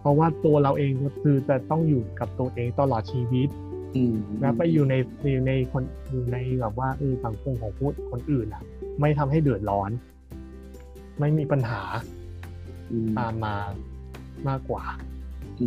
[0.00, 3.48] เพราะว่าตัวเราเองก็คือจะต้องอยู่กับตัวเองตลอดชีวิต
[3.96, 4.94] อืมแล้วไปอยู่ใน
[5.32, 8.62] อยู่ในคนอยู่ในแบบว่าเออสังคมของผู้คนอื่นอะ
[9.00, 9.90] ไม่ทำให้เดือดร้อน
[11.18, 11.82] ไม่มีปัญหา
[12.90, 13.54] อืมตามมา
[14.48, 14.82] มากกว่า
[15.60, 15.62] อ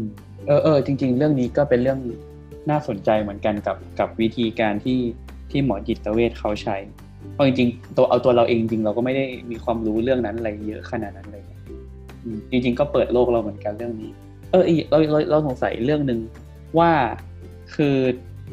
[0.48, 2.00] เออเออจริง ๆ เรื่องนี้ก็เป็นเรื่อง
[2.70, 5.00] น่าสนใจเหมือนกันกับกับวิธีการที่
[5.52, 6.78] ที่หมอจิตเวชเขาใช้
[7.34, 11.44] เพราะจริงๆตัวเอาตัวเราเองจริงเราก็ไม่ได้มีความรู้เรื่องนั้นอะไรเยอะขนาดนั้นเลย
[12.52, 14.12] จริง ๆ ก็เปิดโลกเราเหมือนกันเรื่องนี้
[14.52, 16.20] เออเราเราเราสงสัยเรื่องหนึ่ง
[16.80, 16.92] ว่า
[17.76, 17.96] คือ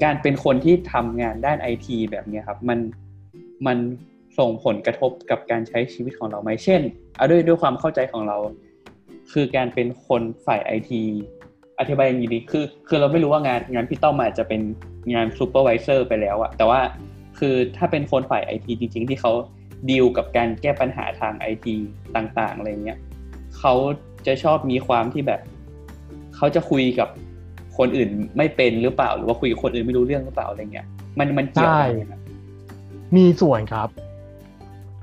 [0.04, 2.78] การเป็นคนที่ทำงานด้านไอทีแบบนี้ครับ มัน
[3.66, 3.78] มัน
[4.38, 6.80] ส่งผลกระทบกับการใช้ชีวิตของเราไหมเช่น
[7.16, 8.37] เอาด้วยด้วยความเข้าใจของเรา
[9.32, 11.02] คือการเป็นคนฝ่ายไอที
[11.78, 14.61] อธิบายอย่างนี้ดีคือ คือเราไม่รู้ว่างานงานพี่ต้อมอาจจะเป็น
[15.14, 16.80] งาน supervisor ไปแล้วอะแต่ว่า
[17.38, 19.32] คือถ้าเป็นคนฝ่ายไอทีจริง ๆ ที่เขา
[19.90, 21.74] ดีลกับการแก้ปัญหาทางไอที
[22.16, 22.98] ต่างๆอะไรเงี้ย
[23.58, 23.74] เขา
[24.26, 25.40] จะชอบมีความที่แบบ
[26.37, 27.08] เขาจะคุยกับ
[27.78, 30.87] คนอื่นไม่เป็นหรือเปล่า หรือว่าคุยกับคนอื่นไม่รู้เรื่องหรือเปล่าอะไรเงี้ย
[31.18, 32.14] มันมันเกี่ยวกันไหม
[33.16, 33.88] มีส่วนครับ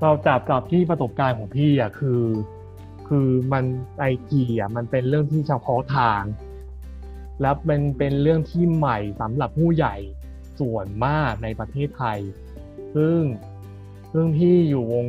[0.00, 2.20] เราจับกับที่ประสบการณ์ของพี่อะคือ
[3.14, 3.64] คือมัน
[4.00, 6.22] ไอทีอะมันเป็นเรื่องที่เฉพาะทาง
[7.42, 9.96] แล้วเป็นเป็นเรื่องที่ใหม่สำหรับผู้ใหญ่
[10.60, 12.18] ส่วนมากในประเทศไทย
[12.94, 13.20] ซึ่ง
[14.12, 15.04] ซึ่งพี่อยู่วง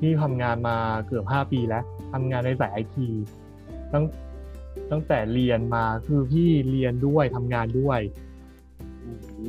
[0.00, 0.76] ที่ทำงานมา
[1.06, 3.08] เกือบห้าปีแล้วทำงานในสายไอที
[3.92, 4.04] ตั้ง
[4.90, 8.00] ตั้งแต่เรียนมาคือพี่เรียนด้วยทำงานด้วย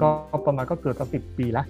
[0.02, 0.10] ก็
[0.46, 1.66] ประมาณก็เกือบจะสิบปีแล้ว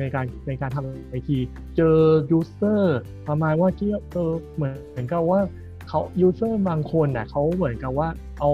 [0.00, 1.36] ในการในการทำไอที
[1.76, 1.98] เจอ
[2.30, 5.40] ยูเซอร์ประมาณว่าที่เออเหมือนเหมือนกับว่า
[5.88, 8.08] เขายูเซอร์บางคนน่ะเขาเหมือนกับว่า
[8.40, 8.50] เอา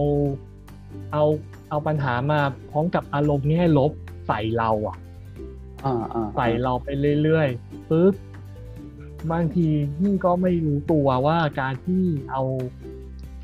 [1.13, 1.25] เอา
[1.71, 3.93] เอาปัญหามาพร้อมกับอารมณ์แง่ลบ
[4.27, 4.97] ใส่เราอะ
[5.85, 6.89] อ่าอ่าใส่เราไป
[7.23, 8.15] เรื่อยๆปึ๊บ
[9.33, 12.43] บางทีพี่ก็ไม่รู้ตัวว่าการที่เอา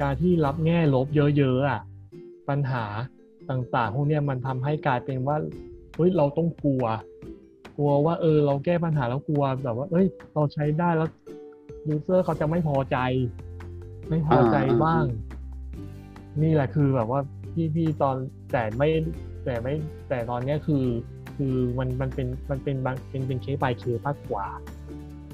[0.03, 1.81] การที่รับแง่ลบเยอะๆอะ
[2.49, 2.85] ปัญหา
[3.51, 5.37] ต่างๆพวกเนี้ยมันทำให้กลายเป็นว่า
[5.95, 6.97] เฮ้ยเราต้องกลัวก
[7.83, 11.09] ลัวว่าเออเราแก้ปัญหาแล้วกลัวแบบว่า เอ้ย เราใช้ได้แล้ว
[11.89, 12.97] ยูเซอร์เขาจะไม่พอใจ
[14.09, 15.05] ไม่พอใจบ้าง
[16.43, 17.21] นี่แหละคือแบบว่า
[17.53, 18.17] พี่พี่ตอน
[18.53, 18.89] แต่ไม่
[19.45, 19.75] แต่ไม่
[20.09, 20.85] แต่ตอนเนี้ยคือ
[21.37, 24.47] คือมันมันเป็นมันเป็นบางเป็นเป็นเคส by เคสมากกว่า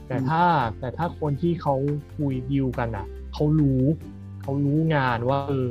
[0.06, 0.42] แต่ถ้า
[0.80, 1.74] แต่ถ้าคนที่เขา
[2.16, 3.82] คุยดีลกันอะเขารู้
[4.42, 5.66] เขารู้งานว่าเออ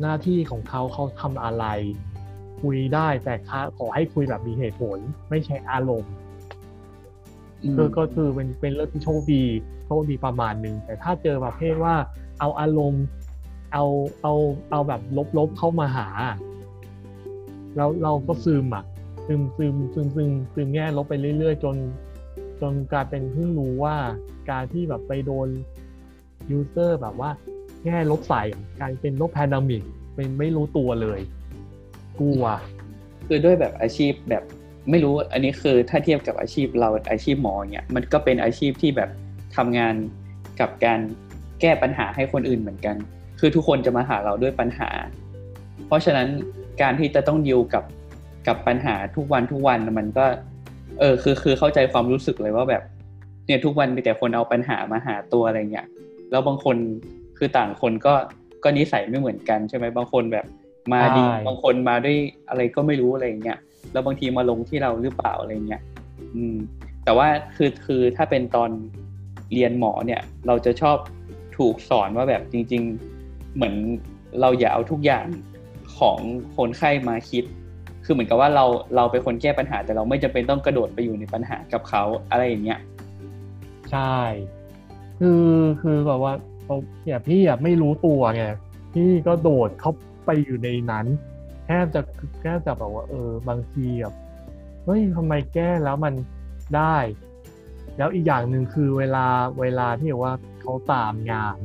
[0.00, 1.64] หน้าที่ของเขาเขาทำอะไร
[2.62, 4.98] คุยได้แต่ค่าขอให้คุยแบบมีเหตุผล
[5.30, 6.14] ไม่ใช่อารมณ์
[7.72, 9.44] มคือก็คือเป็นเป็นเรื่องที่โชคดี
[9.86, 11.94] โชคดีประมาณหนึ่งแต่ถ้าเจอประเภทว่า
[12.40, 13.04] เอาอารมณ์
[13.72, 13.84] เอา
[14.22, 14.34] เอา
[14.70, 15.00] เอาแบบ
[15.38, 16.08] ลบๆเข้ามาหา
[17.76, 18.84] แล้วเราก็ซึมอะ
[19.26, 21.76] ซึมซึมซึมซึมซึมแง่ลบไปเรื่อย ๆ จน
[22.60, 23.96] จนกลายเป็นเพิ่งรู้ว่า
[24.50, 25.48] การที่แบบไปโดน
[26.50, 27.30] user แบบว่า
[27.84, 28.42] แง่ลบใส่
[28.80, 29.82] กลายเป็นโรค pandemic
[30.14, 31.20] เป็นไม่รู้ตัวเลย
[32.18, 32.44] กลัว
[33.26, 34.44] คือด้วยแบบอาชีพแบบ
[34.90, 39.10] ไม่รู้อันนี้คือถ้าเทียบกับอาชีพเราอาชีพหมอเนี่ยมันก็เป็นอาชีพที่แบบ
[39.56, 39.94] ทำงาน
[40.60, 41.00] กับการ
[41.60, 42.96] แก้ปัญหาให้คนอื่นเหมือนกัน
[43.40, 44.90] คือทุกคนจะมาหาเราด้วยปัญหา
[45.86, 46.28] เพราะฉะนั้น
[46.82, 47.84] การที่จะต้องดิวกับ
[48.46, 50.26] กับปัญหาทุกวันทุกวันมันก็
[51.00, 52.82] เออคือคือเข้าใจความรู้สึกเลยว่าแบบ
[53.46, 55.86] เนี่ยทุกวันมีแต่คนเอาปัญหามาหาตัวอะไรเงี้ย
[56.30, 56.76] แล้วบางคน
[57.38, 58.14] คือต่างคนก็
[58.64, 60.46] ก็นิสัยไม่เหมือนกันใช่ไหมบางคนแบบ
[60.92, 62.16] มาดีใช่บางคนมาด้วย
[62.48, 63.58] อะไรก็ไม่รู้อะไรเงี้ย
[63.92, 65.82] แล้วบางทีมาลงที่เราหรือเปล่าอะไรเงี้ย
[66.34, 66.56] อืม
[67.04, 68.70] แต่ว่าคือคือถ้าเป็นตอน
[69.52, 70.96] เรียนหมอเนี่ย เราจะชอบ
[71.58, 72.82] ถูกสอนว่าแบบจริง
[73.20, 73.74] ๆ เหมือน
[74.40, 75.26] เราอย่าเอาทุกอย่าง
[75.98, 76.18] ของ
[76.56, 77.44] คนไข้มาคิด
[78.04, 78.64] คือเหมือนกับว่าเรา
[78.96, 82.80] เราเป็นคนแก้ปัญหา แต่เราไม่จำเป็นต้องกระโดดไปอยู่ในปัญหากับเขาอะไรอย่างเงี้ย
[83.90, 84.16] ใช่
[85.20, 88.44] คือคือแบบว่าเขาเนี่ยพี่อะไม่รู้ตัวไง
[88.94, 89.90] พี่ก็โดดเข้า
[90.24, 91.06] ไปอยู่ในนั้น
[91.64, 92.00] แค่จะ
[92.40, 94.14] แค่จะแบบว่า เออ บางทีแบบ
[94.84, 96.14] เฮ้ยทำไมแก้แล้วมัน
[96.76, 96.96] ได้
[97.96, 99.26] แล้วอีกอย่างหนึ่งคือเวลา
[99.60, 101.56] เวลาที่แบบว่าเขาตามงาน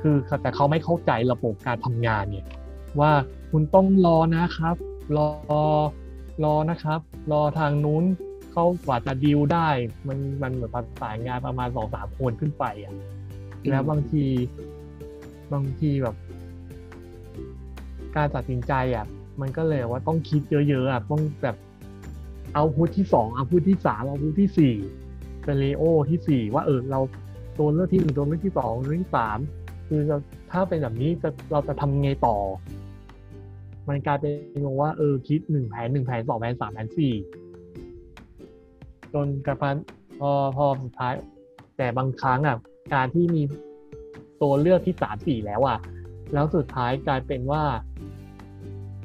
[0.00, 2.46] คือแต่เขาไม่เข้าใจระบบการทำงานเนี่ย
[3.00, 3.12] ว่า
[3.50, 4.76] คุณต้องรอนะครับ
[5.16, 5.28] รอ
[6.44, 7.00] รอนะครับ
[7.32, 8.04] รอทางนู้น
[8.52, 9.68] เขากว่าจะดีลได้
[10.08, 12.94] มันมันเหมือนประสานงานประมาณสองสามคนขึ้นไปอะ
[13.70, 14.24] แล้วบางที
[15.52, 16.16] บางทีแบบ
[18.16, 19.06] การตัดสินใจอะ
[19.40, 21.56] มันก็เลยว่าต้องคิดเยอะๆอะต้องแบบ
[22.54, 24.74] เอาพุทที่สองเอาพุทที่สามเอาพุทที่สี่
[25.44, 27.00] เป็นเลโอที่สี่ว่าเออเรา
[27.58, 29.38] ตัวเลือกที่หนึ่งตัวเลือกที่สองตัวเลือกที่สาม
[29.88, 30.00] คือ
[30.50, 32.36] ถ้าเป็นแบบนี้จะเราจะทำไงต่อ
[33.88, 34.32] มันกลายเป็น
[34.80, 37.14] ว่าเออคิดหนึ่งแผนหนึ่งแผนสองแผนสามแผนสี่
[39.12, 39.76] จนกระทั่ง
[40.20, 41.14] พอพอสุดท้าย
[41.76, 42.56] แต่บางครั้งอะ
[42.94, 43.42] การที่มี
[44.42, 45.78] ตัวเลือกที่สามสี่แล้วอะ
[46.32, 47.62] แล้วสุดท้ายกลายเป็นว่า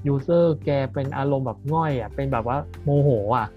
[0.07, 3.47] user แกเป็นอารมณ์แบบง่อยอะเป็นแบบว่าโมโหอะ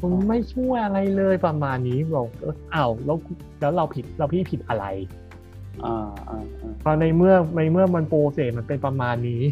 [0.00, 3.16] คุณไม่ช่วยอะไรเลยประมาณนี้บอกเอออ้าวแล้ว
[3.60, 4.84] แล้วเราผิดเราพี่ผิดอะไร
[5.84, 9.42] อ่าอ่าอ่าเพราะในเมื่อในเมื่อมัน process มันเป็นประมาณนี้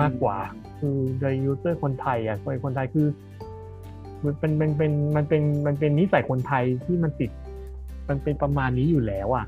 [0.00, 0.38] มากกว่า
[0.78, 3.06] คือโดย user คนไทยอะคนคนไทยคือ
[4.24, 7.30] มันเป็นมันเป็นมันเป็นมันเป็นนิสัยคนไทยที่มันติด
[8.08, 9.46] มันเป็นประมาณนี้อยู่แล้ว อะ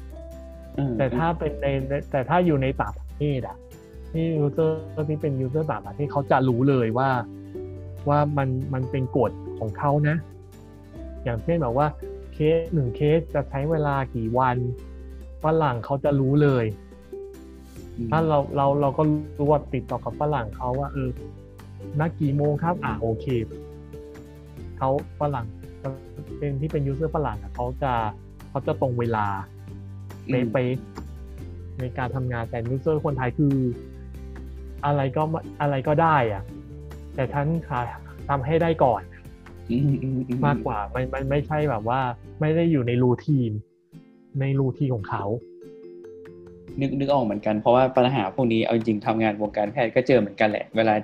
[0.78, 1.66] อืมแต่ถ้าเป็นใน
[2.10, 3.56] แต่ถ้าอยู่ในต่างประเทศอะ
[4.12, 7.10] ที่ user ที่เป็น user ต่างประเทศเขาจะรู้เลยว่า
[8.08, 10.16] ว่ามันมันเป็นกฎของเขานะ
[11.24, 11.86] อย่างเช่นแบบว่า
[12.34, 14.56] เคสหนึ่งเคสจะใช้เวลากี่วัน
[15.44, 16.64] ฝรั่งเขาจะรู้เลย
[17.96, 19.02] อืมถ้าเราเราเราก็
[19.38, 21.10] รู้ว่าติดต่อกับฝรั่งเขาว่า เออ
[22.00, 23.26] นัดกี่โมงครับ อ่าโอเค
[24.78, 25.46] เขาฝรั่ง
[26.38, 27.92] เป็นที่เป็น user ฝรั่งอะเขาจะ
[28.50, 29.26] เขาจะตรงเวลา
[30.28, 33.54] อืมเป๊ะๆในการทำงานแต่ user คนไทยคือ
[34.86, 36.42] อะไรก็ไม่อะไรก็ได้อะ
[37.14, 37.80] แต่ฉันค่ะ
[38.28, 39.02] ทำให้ได้ก่อน
[39.70, 42.00] อืมอืมอืมากกว่ามันมันไม่ใช่แบบว่า
[42.40, 43.52] ไม่ได้อยู่ในรูทีน
[44.40, 45.24] ในรูทีนของเขา
[46.80, 50.94] นึกนึกออกเหมือนกันเพราะว่าปัญหาพวกนี้เอาจริงๆทำงานวงการแพทย์ก็เจอเหมือนกันแหละ เวลา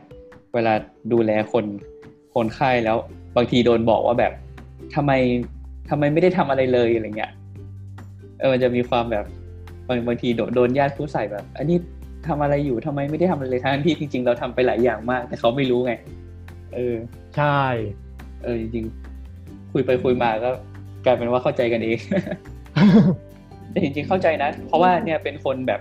[0.54, 0.72] เวลา
[1.12, 1.64] ดูแลคน
[2.34, 2.96] คนไข้แล้ว
[3.36, 4.32] บางทีโดนบอกว่าแบบ
[4.94, 5.12] ทำไม
[5.90, 7.32] ทำไมไม่ได้ทำอะไรเลยอะไรเงี้ย
[8.38, 9.24] เออมันจะมีความแบบ
[9.88, 11.78] บางบางทีโดนโดนญาติผู้ใส่แบบ อันนี้
[12.26, 15.92] ทำอะไรอยู่ทำไมไม่ได้ทำอะไรเลยทั้งที่จริง ๆ เราทำไปหลายอย่างมาก แต่เขาไม่รู้ไง
[16.74, 16.96] เออ
[17.36, 17.60] ใช่
[18.44, 20.50] เออจริงๆคุยไปคุยมาก็
[21.04, 21.98] กลายเป็นว่าเข้าใจกันเอง
[23.70, 25.80] แต่จริงๆเข้าใจนะ เพราะว่าเนี่ยเป็นคนแบบ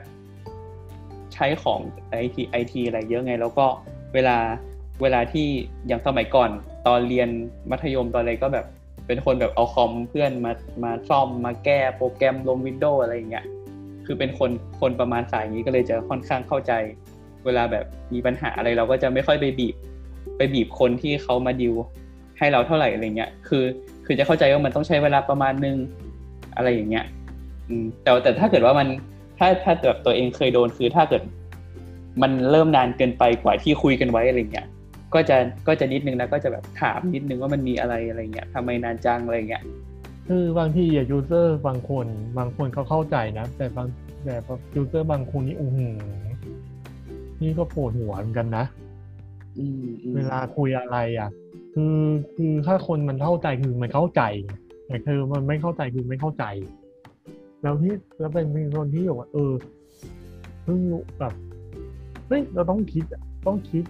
[1.34, 3.66] ใช้ของไอทีไอทีอะไรเยอะไง แล้วก็
[4.14, 4.38] เวลา
[5.02, 5.48] เวลาที่
[5.88, 6.50] อย่างสมัยก่อน
[6.88, 7.30] ตอนเรียน
[7.72, 8.66] มัธยมตอนอะไรก็แบบ
[9.08, 10.52] เป็นคนแบบเอาคอมเพื่อนมา
[10.84, 13.46] มาซ่อมมาแก้โปรแกรมลงวินโดว์อะไรอย่างเงี้ย
[14.08, 16.72] คือเป็นคนคนประมาณสายนี้ก็เลยจะค่อนข้างเข้าใจ
[17.46, 19.76] เวลาแบบมีปัญหาอะไรเราก็จะไม่ค่อยไปบีบ
[20.38, 21.74] ไปบีบคนที่เขามาดิว
[22.38, 23.64] ให้เราเท่าไหร่อะไรเงี้ย คือ
[24.06, 25.78] คือจะเข้าใจว่ามันต้องใช้เวลาประมาณนึง
[26.56, 27.06] อะไรอย่างเงี้ย
[27.70, 28.88] อืม แต่แต่ถ้าเกิดว่ามัน
[29.38, 31.22] ถ้าถ้าแบบตัวเองเคยโดนคือถ้าเกิด
[32.22, 34.68] มันเริ่มนานเกินไปกว่าที่คุยกันไว้อะไรเงี้ย
[35.14, 39.64] ก็จะ ก็จะนิดนึงนะ ก็จะแบบถามนิดนึงว่ามันมีอะไรอะไรเงี้ยทำไมนานจังอะไรเงี้ย
[40.28, 42.06] คือบางทีอะ user บางคน
[42.38, 43.88] บางคนเขาเข้าใจนะ แต่บาง
[44.24, 44.36] แต่
[44.76, 45.88] user บางคนนี่อู้หู
[47.42, 48.66] นี่ก็ปวดหัวเหมือนกันนะ
[49.60, 51.30] อืมอืมเวลาคุยอะไรอะ
[51.74, 51.98] คือ
[52.36, 54.22] คือถ้าคนมันเข้าใจคือมันเข้าใจ
[54.88, 56.46] แต่คือมันไม่เข้าใจคือไม่เข้าใจ
[57.62, 59.54] แล้วที่แล้วเป็นมีคนที่บอกว่าเออ
[60.64, 61.34] เพิ่งรู้แบบ
[62.28, 63.84] เฮ้ยเราต้องคิดอะต้องคิด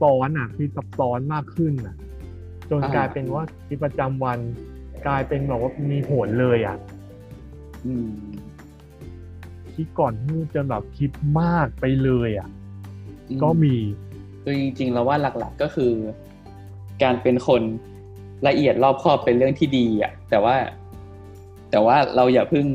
[0.00, 1.94] ซ้อนอะคิดซับซ้อนมากขึ้นอะ
[2.70, 4.38] จนกลายเป็นว่าชีวิตประจำวัน
[5.06, 6.76] กลายเป็นแบบว่ามีผลเลยอะ
[7.86, 8.10] อืม
[9.74, 12.48] คิดก่อนพูดจนแบบคิดมากไปเลยอะ
[13.28, 13.76] อืก็มี
[14.42, 15.92] คือจริงๆเราว่าหลัก ๆก็คือ
[17.02, 17.62] การเป็นคน
[18.46, 20.56] ละเอียดรอบคอบเป็นเรื่องที่ดีอะ แต่ว่า
[21.70, 22.66] แต่ว่าเราอย่าเพิ่ง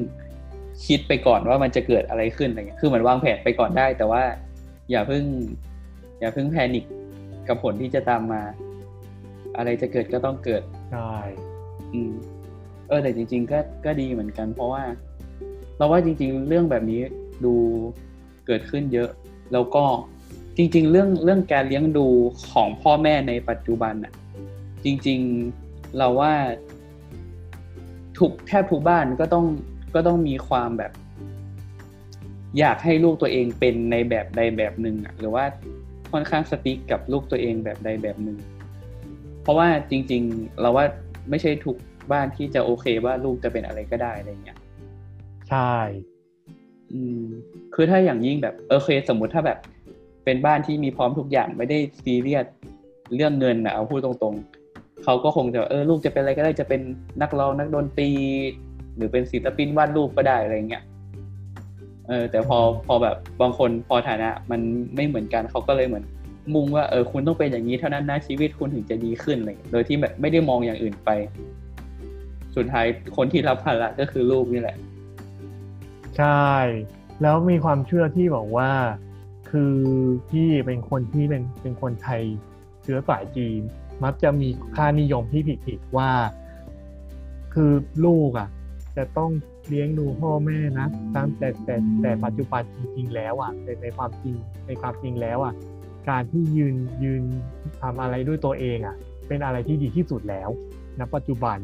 [0.88, 4.24] คิดไปก่อนว่ามันจะเกิดอะไรขึ้นอะไรเงี้ยคือเหมือนวางแผนไปก่อนได้ แต่ว่า
[4.92, 5.24] อย่าเพิ่ง
[6.20, 6.86] อย่าเพิ่งแพนิค
[7.48, 8.42] กับผลที่จะตามมา
[9.58, 11.14] อะไรจะเกิดก็ต้องเกิดใช่
[11.94, 12.14] อืม
[12.88, 14.84] เออแต่จริง ๆ ก็ก็ดีเหมือนกัน เพราะว่า
[15.78, 17.02] เราว่าจริง ๆ เรื่องแบบนี้
[17.46, 17.54] ดู
[18.48, 19.10] เกิดขึ้นเยอะ
[19.54, 19.84] แล้วก็
[20.58, 22.08] จริง ๆ เรื่องเรื่องการเลี้ยงดู
[22.50, 24.14] ของพ่อแม่ในปัจจุบันน่ะ
[24.86, 25.20] จริง
[25.58, 26.34] ๆเราว่า
[28.18, 29.46] ทุกแทบทุกบ้านก็ต้อง
[29.96, 30.92] ก็ต้องมีความแบบ
[32.60, 35.46] อยากให้ลูกตัวเองเป็นในแบบใดแบบหนึ่งอะหรือว่า
[36.12, 38.38] ค่อนข้างสติ๊กกับลูกตัวเองแบบใดแบบหนึ่ง
[39.42, 40.86] เพราะว่าจริง ๆ เราว่า
[41.30, 41.76] ไม่ใช่ทุก
[42.12, 44.58] บ้านที่จะโอเคว่าลูกจะเป็นอะไรก็ได้อะไรเงี้ย
[45.50, 45.74] ใช่
[46.94, 47.24] อืม
[47.74, 49.60] คือถ้าอย่างยิ่งแบบโอเคสมมุติถ้าแบบ
[50.26, 52.46] เป็นบ้านที่มีพร้อมทุกอย่างไม่ได้ซีเรียส
[53.16, 56.82] เรื่องเงินนะเอาพูดตรงๆเขาก็คงจะเออลูกจะเป็นอะไรก็ได้จะเป็น
[57.22, 58.12] นักร้องนักดนตรี
[58.96, 60.84] หรือเป็นศิลปินวาดรูปก็ได้อะไรเงี้ย
[62.08, 64.62] เออแต่พอพอแบบบางคนพอฐานะ มัน
[64.96, 66.06] ไม่เหมือนกันเขาก็เลยเหมือน
[66.54, 71.10] มุ่งว่าเออคุณต้องเป็นอย่างนี้เท่านั้นนะชีวิตคุณถึงจะดีขึ้นอะไรเงี้ยโดยที่แบบไม่ได้มองอย่างอื่นไป
[72.56, 72.86] สุดท้าย
[73.16, 74.78] คนที่รับภาระก็คือลูกนี่แหละ
[76.18, 76.48] ใช่
[77.22, 78.72] แล้วมีความเชื่อที่บอกว่า
[79.50, 79.76] คือ
[80.30, 82.22] พี่เป็นคนที่เป็นเป็นคนไทย
[82.84, 83.62] เชื้อสายจีน
[84.04, 86.12] มักจะมีค่านิยมที่ผิดๆว่า
[87.54, 87.72] คือ
[88.06, 88.50] ลูกอะ
[88.98, 89.32] จะต้อง
[89.68, 94.36] เลี้ยงดูพ่อแม่นะตั้งแต่แต่แต่ปัจจุบันจริงๆแล้วอะในในความจริง
[94.68, 95.54] ในความจริงแล้วอะ
[96.10, 97.22] การที่ยืนยืน
[97.82, 98.96] ทำอะไรด้วยตัวเองอะ
[99.28, 100.50] เป็นอะไรที่ดีที่สุดแล้ว
[101.00, 101.58] ณปัจจุบัน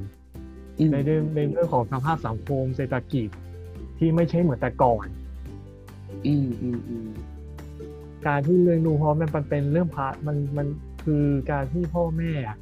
[0.93, 3.27] ในเรื่องในเรื่องของสภาพสังคมเศรษฐกิจ
[3.99, 5.07] ที่ไม่ใช่เหมือนแต่ก่อน
[6.25, 7.07] อืมอืมอืม
[8.27, 10.67] การที่เลี้ยงดูพ่อแม่มันเป็นเรื่องพามันมัน
[11.05, 12.57] คือการที่พ่อแม่อะ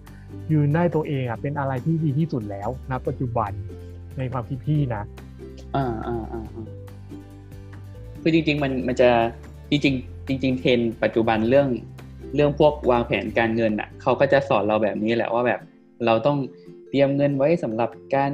[0.52, 3.52] ยืนได้ตัวเองอะเป็นอะไรที่ดีที่สุดแล้วณปัจจุบัน
[4.18, 5.04] ในความคิดพี่นะ
[5.76, 6.68] อ่าอ่าอ่าอ่า
[8.22, 9.10] คือจริง ๆ มันมันจะ
[9.72, 11.68] จริงๆ จริง ๆ เทรนด์ปัจจุบันเรื่อง
[12.36, 15.60] เรื่องพวกวางแผนการเงินอะเขาก็จะสอนเราแบบนี้แหละว่าแบบ
[16.06, 16.38] เราต้อง
[16.90, 18.32] เตรียมเงินไว้สำหรับการ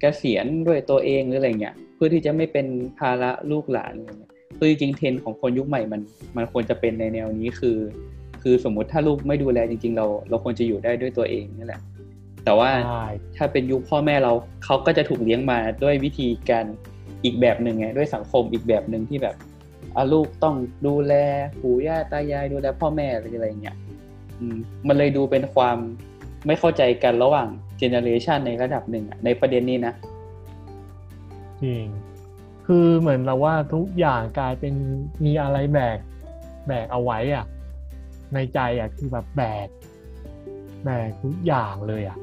[0.00, 2.66] เกษียณด้วยตัวเองหรืออะไรเงี้ยเพื่อที่จะไม่เป็น
[2.98, 6.00] ภาระลูกหลานอะไรเงี้ยคือจริงๆเทรนด์ของคนยุคใหม่มัน
[6.36, 7.76] มันควรจะเป็นในแนวนี้คือ
[8.42, 11.80] คือสมมุติถ้าลูกไม่ดูแลจริง ๆ เราเราควรจะอยู่ได้ด้วยตัวเองนี่แหละ
[12.44, 14.32] แต่ว่าใช่ถ้าเป็นยุคพ่อแม่เรา
[14.64, 16.64] เขาก็จะถูกเลี้ยงมาด้วยวิธีการ
[17.24, 19.57] อีกแบบหนึ่งไงด้วยสังคมอีกแบบหนึ่งที่แบบอะ
[20.12, 21.14] ลูกต้องดูแล
[21.62, 23.76] ปู่ย่าตายายดูแลพ่อแม่อะไรอะไรเงี้ย
[24.40, 25.76] อืมมันเลยดูเป็นความ
[26.46, 27.48] ไม่เข้าใจกันระหว่าง
[27.78, 29.94] เจเนอเรชันในระดับหนึ่งอะในประเด็นนี้นะ
[31.62, 31.86] จริง
[32.66, 34.74] คือเหมือนเราว่าทุกอย่างกลายเป็น
[35.24, 35.98] มีอะไรแบก
[36.66, 37.44] แบกเอาไว้อะ
[38.34, 39.68] ในใจอะคือแบบแบก
[40.84, 42.18] แบกทุกอย่างเลยอะ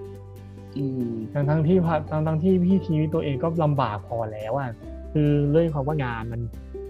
[0.78, 4.70] อืมทั้งทั้งที่พะทั้งทั้งที่พี่ชีวิตตัวเองก็ลำบากพอแล้วอะ
[5.14, 6.42] คือเรื่องความว่างานมัน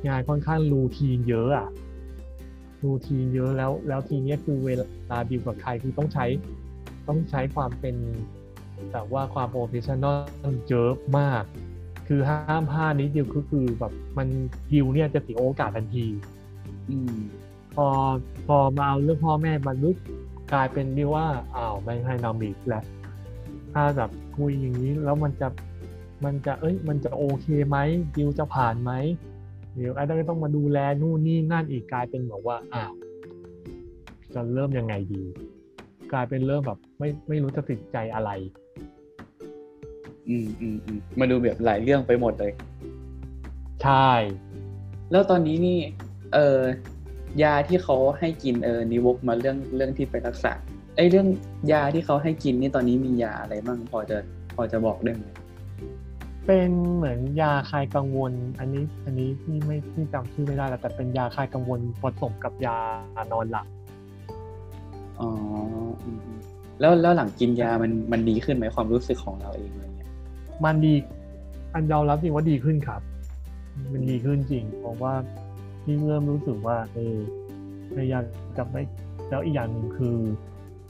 [0.08, 1.68] งานค่อนข้างรูทีนเยอะอะ
[2.84, 4.70] รูทีนเยอะแล้ว แล้วทีเนี้ยคือเว
[5.12, 6.26] ลาดีลกับใครคือต้องใช้
[7.08, 7.96] ต้องใช้ความเป็น
[8.92, 11.44] แบบว่าความ professional เยอะมาก
[12.08, 14.28] คือห้ามพลาดนิดเดียวก็คือแบบมัน
[14.72, 16.06] ดิวเนี่ยจะเสียโอกาสทันที
[16.90, 17.16] อืม
[17.76, 17.88] พอ
[18.48, 19.98] พอมาเอาเรื่องพ่อแม่มาลุก
[20.54, 22.84] กลายเป็นดิวว่าอ้าวไม่ให้นำอีกแล้ว
[23.74, 25.48] ถ้าแบบคุยอย่างนี้แล้วมันจะ
[26.26, 27.78] มันจะเอ้ยมันจะโอเคไหม
[28.16, 28.92] ดิวจะผ่านไหม
[29.76, 32.94] เดี๋ยวไอ้ต้องต้องมาดูแลนู่นนี่นั่นอีกกลายเป็นแบบว่าอ้าว
[34.34, 35.24] จะเริ่มยังไงดี
[36.14, 38.30] กลายเป็นเริ่มแบบไม่ไม่รู้จะติดใจอะไร
[40.30, 42.52] อืมอืมอืมมาดูแบบหลายเรื่องไปหมดเลย
[43.84, 44.10] ใช่
[45.12, 45.80] แล้วตอนนี้นี่
[46.34, 46.60] เออ
[47.44, 50.54] ยาที่เขาให้กินเออนิวกมาเรื่องเรื่องที่ไปรักษา
[50.98, 51.28] ไอ้เรื่อง
[51.72, 54.18] ยาที่เขาให้กินนี่ตอนนี้มียาอะไรบ้างพอจะ
[54.56, 55.26] พอจะบอกได้ไหม
[56.46, 62.78] เป็นเหมือนยาคลายกังวล อันนี้อันนี้ที่ไม่ที่จำชื่อไม่ได้แล้วแต่เป็นยาคลายกังวลผสมกับยา
[63.32, 63.68] นอนหลับ
[65.20, 65.30] อ๋อ
[66.04, 66.40] อืมอืม
[66.80, 70.10] แล้วแล้วหลังกินยามันมันดีขึ้นไหมความรู้สึกของเราเองอะไรเงี้ย
[70.64, 70.94] มันดี
[71.74, 73.02] อันยอมรับจริงว่าดีขึ้นครับ
[73.94, 75.14] มันดีขึ้นจริง เพราะว่า
[75.84, 77.16] ที่เริ่มรู้สึกว่า เออ
[77.94, 78.24] พยายาม
[78.58, 78.82] จะไม่
[79.30, 80.18] แล้วอีกอย่างหนึ่งคือ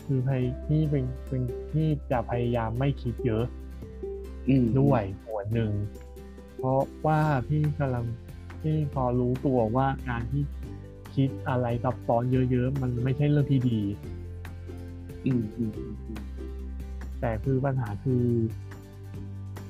[0.06, 1.41] คือพยที่เป็นเป็น
[1.74, 3.46] ที่จะพยายามไม่คิดเยอะ
[4.48, 5.71] อืมด้วยส่วน หนึ่ง
[6.58, 8.05] เพราะว่าพี่กำลัง
[8.62, 10.43] พี่พอรู้ตัวว่าการที่
[11.15, 13.81] คิดอะไรซับซ้อนเยอะๆ มันไม่ใช่เรื่องที่ดี
[15.25, 16.21] อืมอืมอืมอืม
[17.21, 18.25] แต่คือปัญหาคือ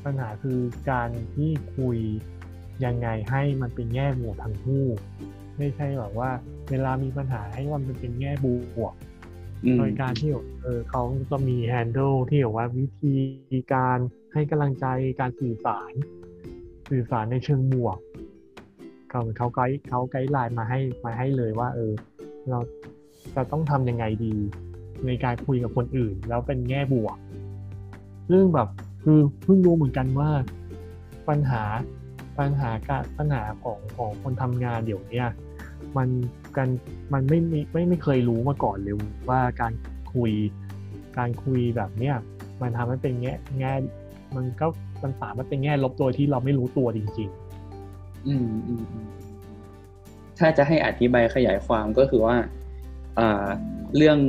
[0.05, 0.59] ปัญหาคือ
[0.91, 1.97] การที่คุย
[2.85, 4.85] ยังไงให้มันเป็นแง่บวกทั้งคู่
[5.57, 6.29] ไม่ใช่แบบว่า
[6.69, 8.47] เวลามีปัญหาให้มันเป็นแง่บ
[8.83, 8.93] วก
[9.65, 13.99] อืมโดยการที่แบบเออเขาจะมีแฮนด์ลที่แบบว่าวิธีการ
[14.35, 14.85] ให้กำลังใจ
[15.19, 15.91] การสื่อสาร
[16.89, 17.97] สื่อสารในเชิงบวก
[19.09, 21.93] เขาเขาไกด์เขาไกด์ไลน์มาให้มาให้เลยว่า เออ
[22.49, 22.59] เรา
[23.35, 24.35] จะต้องทำยังไงดี
[25.05, 27.17] ในการคุยกับคนอื่น แล้วเป็นแง่บวก
[28.29, 28.67] ซึ่งแบบ
[29.03, 30.29] คือเพิ่งรู้เหมือนกันว่า
[31.29, 31.63] ปัญหา
[32.39, 35.27] ปัญหาการปัญหาของของคนทำงานเดี๋ยวเนี้ย
[35.97, 36.09] มัน
[36.57, 36.69] กัน
[37.13, 38.95] มันไม่มีไม่ไม่เคยรู้มาก่อนเลย
[39.29, 39.73] ว่าการ
[40.13, 40.31] คุย
[41.17, 42.15] การคุยแบบเนี้ย
[42.61, 43.73] มันทำให้เป็นแง่แง่
[44.35, 44.67] มันก็
[45.03, 47.29] มันสามารถเป็นแง่ลบโดยที่เราไม่รู้ตัวจริง
[48.27, 49.07] อืมอืมอืม
[50.39, 52.37] ถ้าจะให้อธิบายขยายความก็คือว่า
[53.19, 53.45] อ่า
[53.97, 54.19] เรื่อง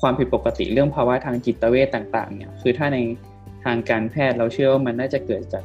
[0.00, 2.98] ความผิดปกติเรื่องภาวะทางจิตเวชต่าง ๆ เนี่ย คือถ้าใน
[3.64, 5.64] ทางการแพทย์เราเชื่อว่ามันน่าจะเกิดจาก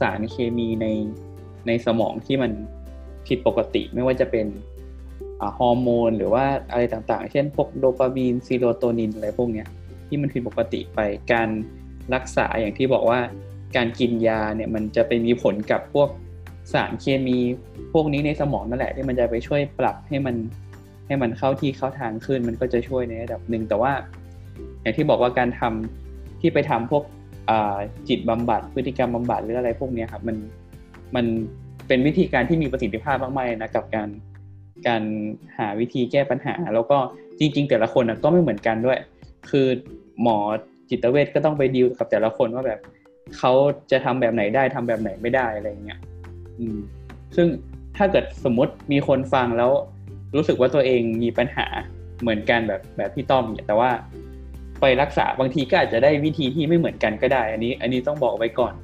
[0.00, 0.86] สารเคมีใน
[1.66, 2.52] ในสมองที่มัน
[3.26, 4.46] ผิดปกติ ไม่ว่าจะเป็น
[5.58, 9.68] ฮอร์โมน หรือว่าอะไรต่างๆ เช่นพวกโดปามีนซีโรโทนินอะไรพวกเนี้ย
[10.08, 10.98] ที่มันผิดปกติไป
[11.32, 11.48] การ
[12.14, 13.20] รักษาอย่างที่บอกว่า
[13.76, 16.08] การกินยาเนี่ยมันจะไปมีผลกับพวก
[16.72, 17.38] สารเคมี
[17.92, 20.36] พวกนี้ในสมองนั่นแหละที่มันจะไปช่วยปรับให้มัน
[21.06, 23.92] ให้มันเข้าที่เข้าทางขึ้น มันก็จะช่วยในระดับหนึ่งแต่ว่า
[24.82, 27.04] อย่างที่บอกว่าการทำที่ไปทำพวก
[28.08, 30.36] จิตบำบัดพฤติกรรมบำบัดหรืออะไรพวกนี้ครับมัน
[31.16, 31.26] มัน
[31.88, 34.08] เป็นวิธีการที่มีประสิทธิภาพมากๆเลยนะกับการ
[34.86, 35.02] การ
[35.58, 36.98] หาวิธีแก้ปัญหา แล้วก็
[37.38, 38.98] จริง ๆ แต่ละคนนะก็ไม่เหมือนกันด้วย
[39.50, 39.66] คือ
[40.22, 40.38] หมอ
[40.90, 42.80] จิตเวชก็ต้องไปดีลกับแต่ละคนว่าแบบ
[43.38, 43.52] เขา
[43.90, 46.00] จะทำแบบไหนได้ทำแบบไหนไม่ได้อะไรเงี้ย
[46.58, 46.78] อืม
[47.36, 47.46] ซึ่ง
[47.96, 49.70] ถ้าเกิดสมมติมีคนฟังแล้ว
[50.34, 51.66] รู้สึกว่าตัวเองมีปัญหา
[52.20, 53.90] เหมือนกันแบบแบบพี่ต้อมเนี่ยแต่ว่า
[54.80, 58.74] ไปรักษาบางทีก็อาจจะได้วิธีที่ไม่เหมือนกันก็ได้ อันนี้ อันนี้ต้องบอกไว้ก่อน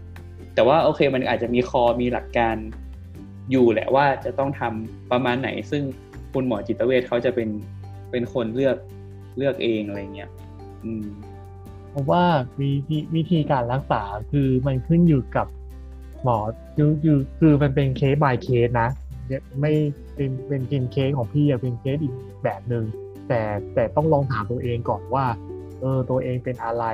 [0.55, 2.57] แต่ว่าโอเคมันอาจจะมีคอมีหลักการ
[3.51, 5.83] อยู่แหละว่าจะต้องทำประมาณไหน ซึ่ง
[6.33, 7.49] คุณหมอจิตเวชเขาจะเป็น
[8.11, 8.77] เป็นคนเลือก
[9.39, 10.31] เลือกเองอะไรเงี้ย
[10.85, 11.07] อืม
[11.95, 12.25] เพราะว่า
[12.61, 15.47] วิธีวิธีการรักษาคือมันขึ้นอยู่กับ
[16.25, 16.39] หมอ
[16.77, 18.89] คือคือคือมันเป็นเคส by เคสนะ
[19.61, 19.73] ไม่
[20.15, 22.15] เป็นเป็นกินเคสของพี่อะเป็นเคสอีก
[22.45, 22.85] แบบหนึ่ง
[23.29, 23.43] แต่
[23.75, 25.27] แต่ต้องลองถามตัวเองก่อนว่า
[25.81, 26.85] เออตัวเองเป็นอะไร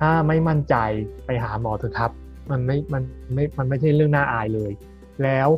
[0.00, 0.74] ถ้าไม่มั่นใจ
[1.26, 2.10] ไปหาหมอเถอะครับ
[2.50, 3.02] มันไม่มัน
[3.34, 4.72] ไม่มันไม่ใช่เรื่องน่าอายเลย
[5.22, 5.48] แล้ว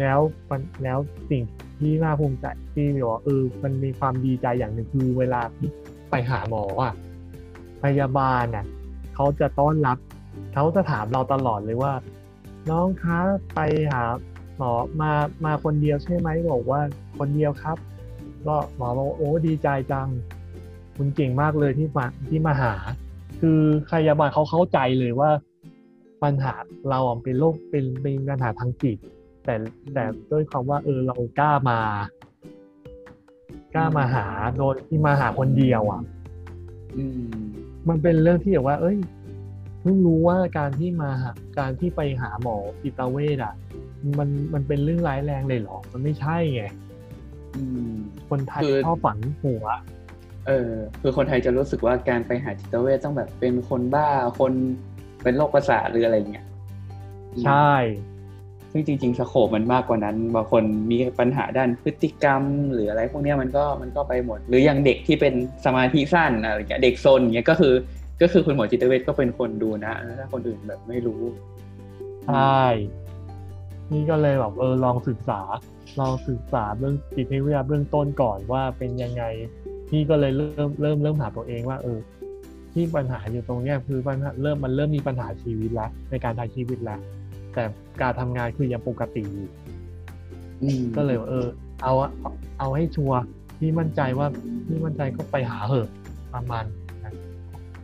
[0.00, 0.18] แล้ว
[0.50, 0.98] มันแล้ว
[1.30, 1.42] สิ่ง
[1.78, 5.40] ที่น่าภูมิใจที่บอกว่าเออมันมีความดีใจอย่างหนึ่งคือเวลา
[6.10, 6.94] ไปหาหมออะ
[7.84, 8.66] พยาบาลน่ะ
[9.14, 9.98] เขาจะต้อนรับ
[10.54, 11.92] เขาจะถามเราตลอดเลยว่า
[12.70, 13.18] น้องคะ
[13.54, 13.60] ไป
[13.92, 14.02] หา
[14.56, 15.12] หมอมา
[15.44, 16.80] มาคนเดียวใช่ไหมบอกว่า
[17.18, 17.76] คนเดียวครับ
[18.46, 20.08] ก็หมอบอกโอ้ดีใจจัง
[20.96, 22.74] คุณเก่งมากเลยที่มาที่มาหา
[23.40, 23.60] คือ
[23.92, 25.30] พยาบาลเขาเข้าใจเลยว่า
[26.22, 26.54] ปัญหา
[26.90, 28.96] เราเป็นโรคเป็นเป็นปัญหาทางจิต
[29.44, 29.54] แต่
[29.94, 31.80] แต่ด้วยความว่า เออเรากล้ามา
[33.74, 34.26] กล้ามาหา
[34.56, 36.02] โดยที่มาหาคนเดียวอะ
[36.96, 37.42] อืม
[37.88, 38.98] มันเป็นเรื่องที่แบบว่า เอ้ย
[39.80, 43.54] เพิ่งรู้ว่าการที่มาหาการที่ไปหาหมอจิตเวชอะ
[44.18, 46.64] มันมันเป็นเรื่องร้ายแรงเลยเหรอ มันไม่ใช่ไง
[47.54, 47.92] อืม
[48.28, 49.66] คนไทยคือชอบฝังหัว
[50.46, 54.08] เออ คือคนไทยจะรู้สึกว่าการไปหาจิตเวชต้องแบบเป็นคนบ้า
[54.38, 54.52] คน
[55.22, 56.46] เป็นโรคประสาทหรืออะไรเงี้ย
[57.44, 57.72] ใช่
[58.72, 62.42] ซึ่งจริงๆสโคปมันมากกว่านั้นบางคนมีปัญหาด้านพฤติกรรม
[62.72, 67.74] หรืออะไรพวกนี้มันก็มันก็ไปหมด หรืออย่างเด็กที่เป็นสมาธิสั้นอะไรเงี้ยเด็กโซนเงี้ยก็คือ
[68.22, 71.22] ก็คือคุณหมอจิตเวชก็เป็นคนดูนะถ้าคนอื่นแบบไม่รู้
[72.26, 72.62] ใช่
[73.92, 75.40] นี่ก็เลยแบบเออลองศึกษา
[76.00, 79.22] ลองศึกษาเรื่องจิตวิทยาเบื้องต้นก่อนว่าเป็นยังไง
[79.88, 81.98] พี่ก็เลยเริ่มเริ่มเริ่มหาตัวเองว่า เออ
[82.72, 87.00] ที่ปัญหาอยู่ตรงเนี้ยคือปัญหาเริ่มมันเริ่มมีปัญหาชีวิตแล้วในการใช้ชีวิตแล้ว
[87.54, 87.64] แต่
[88.02, 89.48] การทำงานคือยังปกติอยู่
[90.62, 91.46] อืมก็เลยว่าเออ
[91.82, 93.18] เอาเอาเอาให้ชัวร์
[93.58, 94.26] ที่มั่นใจว่า
[94.66, 95.88] ที่มั่นใจก็ไปหาเหอะ
[96.34, 96.64] ประมาณ
[97.02, 97.14] นั้น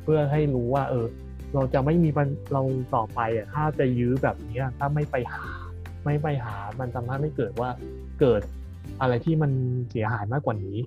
[0.02, 1.06] เพื่อให้รู้ว่า เออ
[1.54, 2.62] เราจะไม่มีปัญหา
[2.94, 5.44] ต่อไปอะถ้าจะยื้อแบบเนี้ยถ้าไม่ไปหา
[6.04, 7.70] ไม่ไปหา มันทำให้ไม่เกิดว่า
[8.20, 8.42] เกิด
[9.00, 9.50] อะไรที่มัน
[9.90, 10.78] เสียหายมากกว่านี้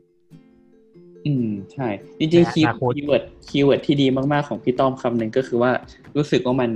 [1.26, 1.88] อืม ใช่
[2.20, 5.72] จริงๆคีในย์อนาคต keyword keyword ที่ดีมากๆของพี่ต้อมคำหนึ่งก็คือว่า
[6.16, 6.70] รู้สึกว่ามัน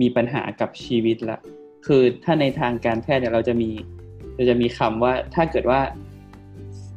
[0.00, 1.38] มีปัญหากับชีวิตละ
[1.86, 3.70] คือถ้าในทางการแพทย์เนี่ยเราจะมี
[4.36, 5.80] เราจะมีคำว่าถ้าเกิดว่า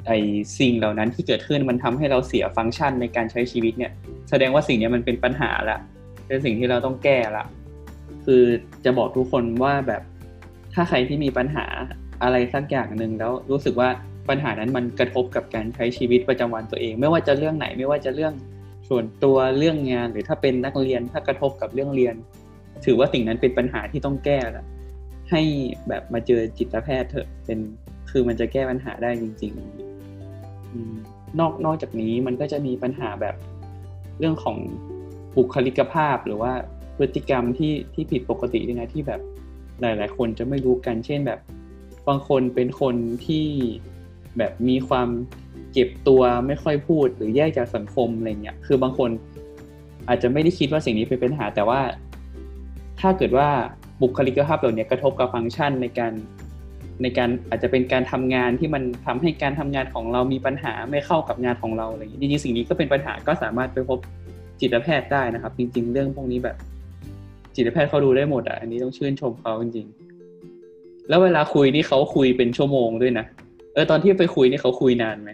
[0.07, 0.11] ไอ
[0.59, 3.91] สิ่งเหล่านั้นที่เกิดขึ้นมันทำให้เราเสียฟังก์ชันในการใช้ชีวิตเนี่ย
[4.29, 5.79] แสดงว่าสิ่งนี้มันเป็นปัญหาละ
[6.27, 7.45] เป็นสิ่งที่เราต้องแก้ละ
[8.25, 8.43] คือ
[8.85, 10.01] จะบอกทุกคนว่าแบบ
[10.73, 11.65] ถ้าใครที่มีปัญหา
[12.23, 13.89] อะไรสักอย่างหนึ่งแล้วรู้สึกว่า
[14.29, 18.33] ปัญหานั้นมันกระทบกับการใช้ชีวิตประจำวันตัวเอง ไม่ว่าจะเรื่องไหนไม่ว่าจะเรื่อง
[18.89, 22.15] ส่วนตัวเรื่องงาน หรือถ้าเป็นนักเรียนถ้ากระทบกับเรื่องเรียน
[22.85, 24.65] ถือว่าสิ่งนั้นเป็นปัญหาที่ต้องแก้ละ
[25.31, 25.41] ให้
[25.87, 27.59] แบบมาเจอจิตแพทย์เถอะเป็น
[28.11, 33.35] คือมันจะแก้ปัญหาได้จริงๆนอกนอกจากนี้มันก็จะมีปัญหาแบบ
[34.19, 34.57] เรื่องของ
[35.35, 36.53] บุคลิกภาพหรือว่า
[36.97, 39.21] พฤติกรรมที่ที่ผิดปกติด้วยนะที่แบบ
[39.81, 41.39] หลาย ๆ คนจะไม่รู้กันเช่นแบบ
[42.07, 43.47] บางคนเป็นคนที่
[44.37, 45.09] แบบมีความ
[45.73, 49.09] เก็บตัวไม่ค่อยพูดหรือแยกจากสังคมอะไรเงี้ยคือบางคน
[50.09, 51.79] อาจจะไม่ได้คิดว่าสิ่งนี้เป็นปัญหา แต่ว่า
[53.01, 53.49] ถ้าเกิดว่า
[54.01, 56.13] บุคลิกภาพเหล่านี้กระทบกับฟังก์ชันในการ
[57.01, 63.99] ในการอาจจะเป็นการทำงานที่มันทำให้การทำงานของเรามีปัญหาไม่เข้ากับงานของเราอะไรอย่างนี้จริงๆสิ่งนี้ก็เป็นปัญหาก็สามารถไปพบ
[64.59, 66.57] จิตแพทย์ได้นะครับ จริง ๆ เรื่องพวกนี้แบบ
[67.55, 69.87] จิตแพทย์เขาดูได้หมดอะอันนี้ต้องชื่นชมเขาจริง
[70.47, 73.25] ๆ แล้วเวลาคุยนี่เขาคุยเป็นชั่วโมงด้วยนะ
[73.73, 75.31] เออตอนที่ไปคุยนี่เขาคุยนานไหม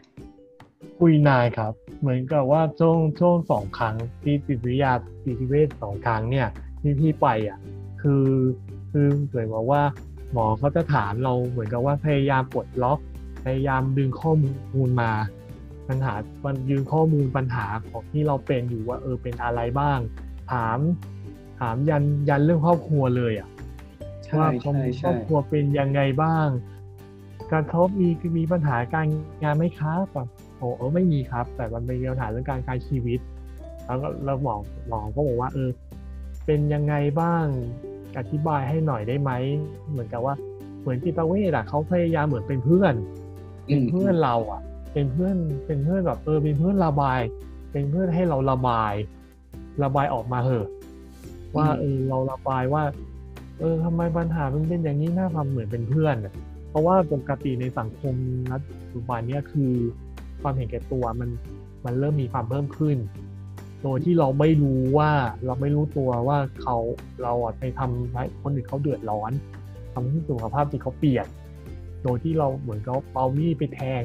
[0.99, 4.93] คุยนานครับ เหมือนกับว่าช่วงช่วงสองครั้งที่จิตวิทยา
[5.25, 6.47] จิตเวชสองครั้งเนี่ย
[6.83, 7.59] ที่พี่ไปอะ
[8.01, 8.27] คือ
[8.91, 9.83] คือเหมือนกับว่า
[10.31, 12.99] หมอเขาจะถามเราเหมือนกับว่าพยายามปลดล็อก
[13.45, 14.31] พยายามดึงข้อ
[14.73, 15.11] มูลมา
[15.89, 16.13] ปัญหา
[16.45, 19.99] มันยืนข้อมูลปัญหาของที่เราเป็นอยู่ว่าเออเป็นอะไรบ้าง
[20.51, 20.79] ถาม
[21.59, 23.49] ถามยันยันเรื่องครอบครัวเลยอะ
[24.25, 26.47] ใช่ว่าใช่ครอใช่บครัวเป็นยังไงบ้าง
[27.51, 29.07] การทบมีมีปัญหาการ
[29.43, 30.27] งานไหมครับแบบ
[30.57, 33.19] โอ้เออไม่มีครับ แต่มันเป็นปัญหาเรื่องการใช้ชีวิต
[33.85, 34.55] แล้วก็เราหมอ
[34.87, 35.69] หมอก็บอกว่าเออ
[36.45, 37.45] เป็นยังไงบ้าง
[38.17, 39.31] อธิบายให้หน่อยได้ไหม
[39.91, 40.35] เหมือนกับว่า
[40.81, 42.93] เหมือนจิตเวชอะเขาพยายามเหมือนเป็นเพื่อน
[43.65, 44.61] เป็นเพื่อนเราอะ
[44.93, 45.35] เป็นเพื่อน
[45.65, 47.19] เป็นเพื่อนแบบเออ เป็นเพื่อนระบาย
[47.71, 48.93] เป็นเพื่อนให้เราระบาย
[49.83, 50.67] ระบายออกมาเหอะ
[51.55, 52.83] ว่าเออเราระบายว่า
[53.59, 56.33] เออทำไมปัญหามันเป็นอย่างนี้น่าทำเหมือนเป็นเพื่อนอะ
[56.69, 58.15] เพราะว่าปกติในสังคม
[58.49, 59.71] ณปัจจุบันเนี้ยคือ
[60.41, 61.29] ความเห็นแก่ตัวมัน
[61.85, 62.97] มันเริ่มมีความเพิ่มขึ้น
[63.83, 65.11] โดยที่เราไม่รู้ว่า
[65.45, 66.77] เราไม่รู้ตัวว่าเขา
[67.23, 69.31] เราอ่ไปทำให้คนอื่นเขาเดือดร้อน
[69.93, 71.27] ทำให้สุขภาพจิตเขาเปลี่ยน
[72.03, 74.01] โดยที่เราเหมือนเขาเอามีดไปแทง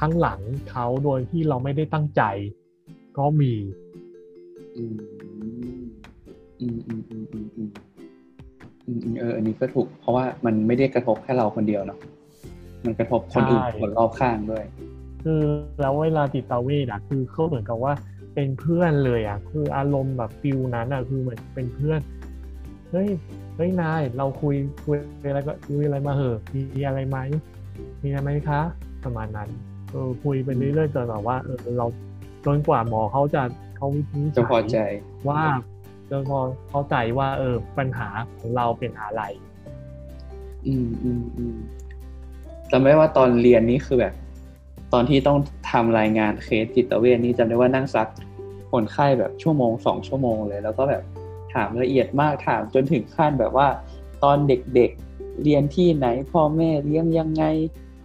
[0.00, 2.22] ข้างหลังเขาโดยที่เราไม่ได้ตั้งใจ
[3.18, 3.52] ก็มี
[4.76, 4.94] อืม
[6.60, 7.70] อืมอืมอืมอืมอืม
[9.18, 11.98] เอออันนี้ก็ถูก เพราะว่ามันไม่ได้กระทบแค่เราคนเดียวเนาะ
[12.86, 14.64] มันกระทบคนอื่นคนรอบข้างด้วย
[15.24, 15.42] คือ
[15.80, 17.92] แล้วเวลาติดตาเวทอะคือเขาเหมือนกับว่า
[18.34, 22.00] เป็นเพื่อนเลยอะคืออารมณ์แบบฟิลนั้นอะคือเหมือนเป็นเพื่อน
[22.90, 23.08] เฮ้ย
[23.56, 24.54] เฮ้ยนายเราคุย
[24.84, 24.96] คุย
[25.28, 27.18] อะไรก็คุยอะไรมาเหอะมีอะไรไหม
[28.02, 28.60] มีอะไรไหมคะ
[29.04, 29.48] ประมาณนั้น
[29.90, 31.86] เออคุยไปเรื่อยๆจนแบบว่าเออเรา
[32.44, 33.42] จนกว่าหมอเขาจะ
[33.76, 34.92] เขาวินิจจะพอใจฉัย
[35.28, 35.42] ว่า
[36.10, 36.38] จนพอ
[36.70, 38.08] เข้าใจว่า เออ ปัญหา
[38.38, 39.22] ของเราเป็นอะไร
[40.66, 41.56] อืมอืมอืม
[42.70, 44.14] จำได้ว่าตอนเรียนนี่คือแบบ
[44.92, 45.38] ตอนที่ต้อง
[45.70, 48.08] ทำรายงานเคสจิตเวชนี่จำได้ว่านั่งซัก
[48.70, 51.02] คนไข้แบบชั่วโมงสองชั่วโมงเลย แล้วก็แบบ
[51.54, 53.68] ถามละเอียดมากถามจนถึงขั้นแบบว่า
[54.24, 57.44] ตอนเด็กๆเรียนที่ไหนพ่อแม่เลี้ยงยังไง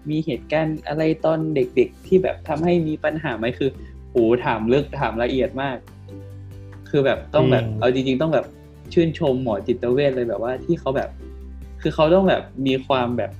[0.09, 3.69] มีเหตุการณ์อะไรตอนเด็กๆ ที่แบบทำให้มีปัญหาไหมคือ
[4.11, 4.15] โห
[4.45, 5.77] ถามลึกถามละเอียดมาก
[6.89, 8.45] คือแบบต้องแบบจริงเอาจริงๆต้องแบบ
[8.93, 11.09] ชื่นชมหมอจิตเวชเลยแบบว่าที่เขาแบบ
[11.81, 13.31] คือเขาต้องแบบมีความแบบ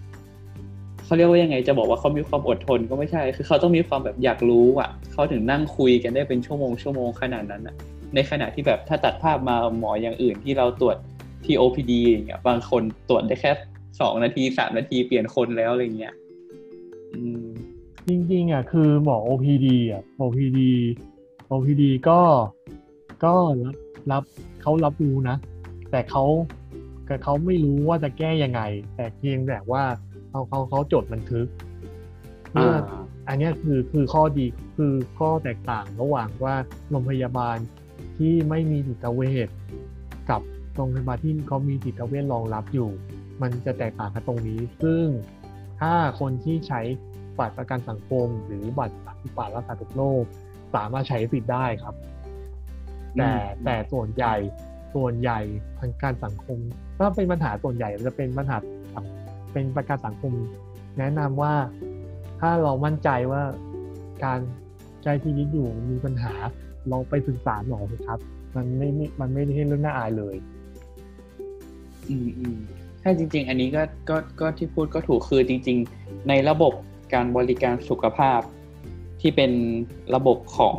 [1.06, 7.76] เขาเรียกว่ายังไงจะบอกว่าเขามีความอดทนก็ไม่ใช่ คือเขาต้องมีความแบบอยากรู้อะเขาถึงนั่งคุยกันได้เป็นชั่วโมงชั่วโมงขนาดนั้นอะ
[8.14, 10.98] ในขณะที่แบบถ้าตัดภาพมาหมออย่างอื่นที่เราตรวจ
[11.46, 13.52] ที่ OPD อย่างเงี้ยบางคนตรวจได้แค่
[14.00, 16.14] สองนาทีสามนาทีเปลี่ยนคนแล้วอะไรเงี้ย
[17.14, 17.46] อืม
[18.08, 20.60] จริงๆอะคือหมอ OPD อะ OPD
[21.52, 22.20] OPD ก็
[23.24, 23.34] ก็
[23.64, 23.76] รับ
[24.12, 24.24] รับ
[24.62, 25.38] เขารับรู้นะ
[25.92, 26.24] แต่เขา
[27.08, 28.62] แต่เขาไม่รู้ว่าจะแก้ยังไง
[28.96, 29.84] แต่เพียงแต่ว่า
[30.36, 31.48] เขาเขาเขาจดบันทึก
[32.52, 34.46] เพื่อออ่าอันเนี้ยคือคือข้อดี
[34.78, 36.56] คือข้อแตกต่างระหว่างว่า
[36.90, 37.58] โรงพยาบาล
[38.18, 39.50] ที่ไม่มีจิตเวช
[40.30, 40.42] กับ
[40.76, 42.90] โรงพยาบาลที่เขามีจิตเวชรองรับอยู่
[43.42, 45.06] มันจะแตกต่างกันตรงนี้ ซึ่ง
[45.80, 46.82] ถ้าคนที่ใช้
[47.40, 48.96] บัตรประกันสังคม หรือบัตร
[49.38, 50.24] บัตรรักษาทุกโรค
[50.76, 51.96] สามารถใช้สิทธิ์ได้ครับ
[53.18, 54.36] แต่อืมแต่ส่วนใหญ่
[54.96, 55.40] ส่วนใหญ่
[55.80, 56.58] ทางการสังคม
[56.98, 58.58] ถ้าเป็นปัญหาส่วนใหญ่จะเป็นปัญหา
[58.96, 59.06] สัง
[59.56, 60.34] เป็นประกันสังคม
[61.00, 61.54] แนะนำว่า
[62.40, 63.44] ถ้าเรามั่นใจว่า
[64.24, 64.40] การ
[65.04, 66.34] ใช้ชีวิตอยู่มีปัญหา
[66.92, 68.20] ลองไปศึกษาหมอเถอะครับ
[68.56, 70.36] มันไม่ไม่มันไม่ได้เรื่องน่าอายเลย
[72.10, 72.58] อืมอืม
[73.02, 76.74] ใช่จริง ๆ อันนี้ก็ก็ก็ที่พูดก็ถูกคือจริง ๆ ในระบบ
[77.14, 78.40] การบริการสุขภาพ
[79.22, 79.52] ที่เป็น
[80.16, 80.78] ระบบของ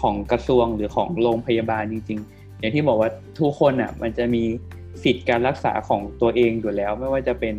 [0.00, 4.42] ของกระทรวงหรือของโรงพยาบาลจริง ๆ อย่างที่บอกว่าทุกคนอะ มันจะมี
[5.02, 7.54] สิทธิ์การรักษาของตัวเองอยู่แล้ว ไม่ว่าจะเป็น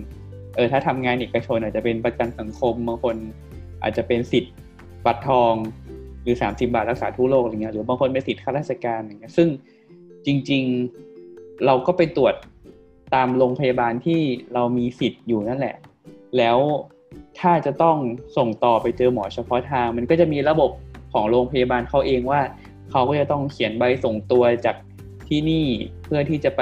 [0.55, 3.15] เออถ้าทำงานเอกชนอาจจะเป็นประกันสังคมบางคน
[3.83, 4.53] อาจจะเป็นสิทธิ์
[5.05, 5.53] บัตรทอง
[6.21, 9.47] หรือ 30 บาทรักษาทั่วโลกอะไรเงี้ยหรือบางคนเป็นสิทธิ์ข้าราชการอย่างเงี้ยซึ่ง
[10.25, 10.63] จริง
[11.13, 12.35] ๆเราก็ไปตรวจ
[13.15, 14.21] ตามโรงพยาบาลที่
[14.53, 15.75] เรามีสิทธิ์อยู่นั่นแหละ
[16.37, 16.57] แล้ว
[17.39, 17.97] ถ้าจะต้อง
[18.37, 20.71] ส่งต่อไปเจอหมอเฉพาะทาง มันก็จะมีระบบ
[21.13, 22.41] ของโรงพยาบาลเขาเองว่า
[22.91, 24.75] เขาก็จะต้องเขียนใบส่งตัวจาก
[25.27, 25.65] ที่นี่
[26.03, 26.61] เพื่อที่จะไป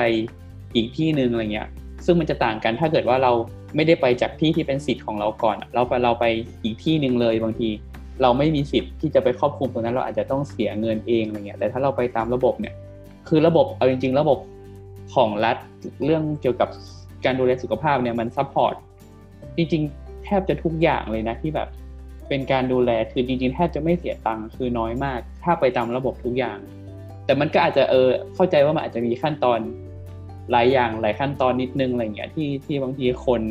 [0.75, 1.69] อีกที่หนึ่งอะไรเงี้ย
[2.05, 3.31] ซึ่งมันจะต่างกันถ้าเกิดว่าเรา
[3.75, 6.25] ไม่ได้ไปจากที่ที่เป็นสิทธิ์ของเราก่อน เราไปเราไป
[6.63, 7.69] อีกที่หนึ่งเลยบางที
[8.21, 12.73] เราไม่มีสิทธิ์ที่จะไปครอบคลุมตรงนั้น เราอาจจะต้องเสียเงินเองอะไรเงี้ยแต่ถ้าเราไปตามระบบเนี่ย
[13.27, 14.39] คือระบบเอาจริง ๆ ระบบ
[15.15, 15.57] ของรัฐ
[16.05, 16.69] เรื่องเกี่ยวกับ
[17.25, 18.75] การดูแลสุขภาพเนี่ยมัน support
[19.57, 21.67] จริง ๆ แทบจะทุกอย่างเลยนะที่แบบ
[22.29, 26.57] เป็นการดูแลคือจริงๆแทบจะไม่เสียตังค์คือน้อยมาก ถ้าไปตามระบบทุกอย่าง
[27.25, 29.59] แต่มันก็อาจจะเออเข้าใจว่ามันอาจจะมีขั้นตอน
[30.51, 33.41] หลายอย่างหลายขั้นตอนนิดนึงอะไรเงี้ยที่ที่บางทีคน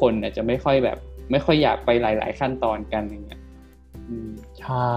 [0.00, 0.98] คนอาจจะไม่ค่อยแบบ
[1.30, 3.40] ไม่ค่อยอยากไปหลาย ๆ ขั้นตอนกันอย่างเงี้ย
[4.08, 4.94] อืมใช่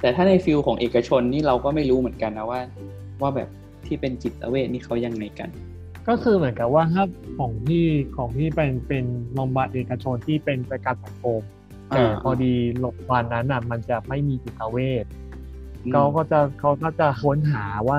[0.00, 2.60] แต่ถ้าในฟิลของเอกชนนี่เราก็ไม่รู้เหมือนกันนะว่า
[3.22, 3.48] ว่าแบบ
[3.86, 5.50] ที่เป็นจิตเวชนี่เขายังไงกัน
[6.08, 7.04] ก็คือเหมือนกับว่าถ้า
[7.38, 11.40] ของที่ของที่เป็นเป็นโรงพยาบาลเอกชนที่เป็นประกันสังคม
[11.94, 15.04] แต่อ่าพอดีโรงพยาบาลนั้นอะ มันจะไม่มีจิตเวช
[15.84, 17.98] อืมเขาก็จะเขาก็จะค้นหาว่า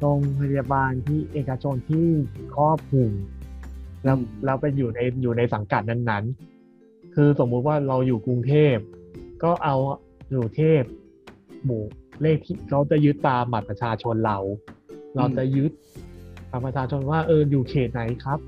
[0.00, 2.06] โรงพยาบาลที่เอกชนที่
[2.54, 3.10] ครอบคลุม
[4.04, 8.76] แล้วแล้วไปอยู่ในอยู่ในสังกัดนั้นๆ คือสมมุติว่าเราอยู่กรุงเทพ
[9.42, 9.76] ก็เอา
[10.30, 10.82] อยู่เทพ
[11.64, 11.82] หมู่
[12.22, 14.38] เลขที่เขาจะยึดตามบัตรประชาชนเรา
[15.16, 15.72] เราจะยึด
[16.50, 18.38] บัตรประชาชนว่าเอออยู่เขตไหนครับ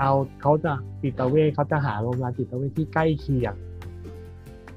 [0.00, 3.54] เอาเขาจะจิตเวชเขาจะหาโรงพยาบาลจิตเวชที่ใกล้เคียง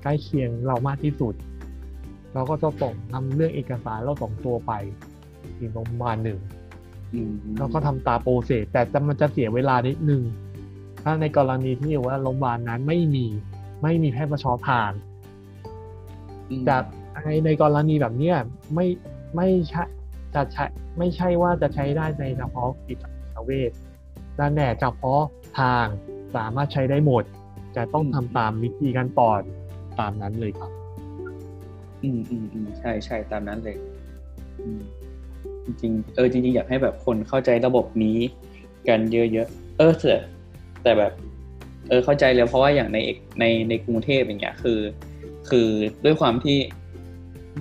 [0.03, 1.34] ใกล้เคียงเรามากที่สุด
[2.34, 4.71] เราก็จะส่งทำเรื่องเอกสารเราส่งตัวไป
[5.64, 6.39] อีกโรงพยาบาลหนึ่ง
[7.14, 10.22] อืมแล้วก็ทำตาโปรเซสแต่จะมันจะเสียเวลานิดนึง
[11.03, 13.26] ถ้าในกรณีที่ว่าโรงพยาบาลนั้นไม่มี
[13.84, 14.91] ไม่มีแพทย์ประชาทาน
[16.49, 16.84] อืมจาก
[17.24, 18.38] ในในกรณีแบบเนี้ย
[18.74, 18.88] ไม่
[19.36, 19.84] ไม่ใช่
[20.36, 20.66] จะใช้
[20.97, 23.05] ไม่ใช่ว่าจะใช้ได้ในเฉพาะจิต
[23.45, 23.72] เวช
[24.39, 25.22] นั่นแน่เฉพาะ
[25.59, 25.86] ทาง
[26.36, 27.24] สามารถใช้ได้หมด
[27.76, 29.41] จะต้องทำตามวิธีการตอน
[29.99, 30.72] ตามนั้นเลยครับ
[32.03, 33.78] อืมอืมอืมใช่ใช่ตามนั้นเลย
[34.61, 34.82] อืม
[35.66, 38.18] จริงเออจริงๆอยากให้แบบคนเข้าใจระบบนี้
[38.88, 40.22] กันเยอะๆเออเถอะ
[40.84, 41.11] แต่แบบ
[41.89, 44.80] เออเข้าใจแล้วเพราะว่าอย่างในเอกในในกรุงเทพอย่างเงี้ยคือ
[45.49, 45.68] คือ
[46.05, 46.57] ด้วยความที่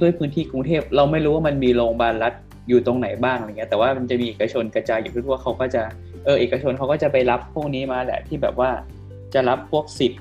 [0.01, 2.33] ด้วยพื้นที่กรุงเทพเราไม่รู้ว่ามันมีโรงพยาบาลรัฐ
[2.69, 5.83] อยู่ตรงไหนบ้างอะไรเงี้ยแต่ว่ามันจะมีเอกชนกระจายอยู่ทั่วเขาก็จะ
[6.25, 8.71] เออเอกชนเขาก็จะไปรับพวกนี้มาแหละที่แบบว่า
[9.35, 10.21] จะรับพวกสิทธิ์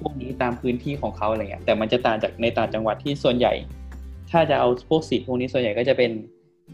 [0.00, 3.52] พวกนี้ตามพื้นที่ของเขาอะไรเงี้ยแต่มันจะต่างจากในต่างจังหวัดที่ส่วนใหญ่
[4.30, 6.10] ถ้าจะเอาพวกสิทธิ์พวกนี้ส่วนใหญ่ก็จะเป็น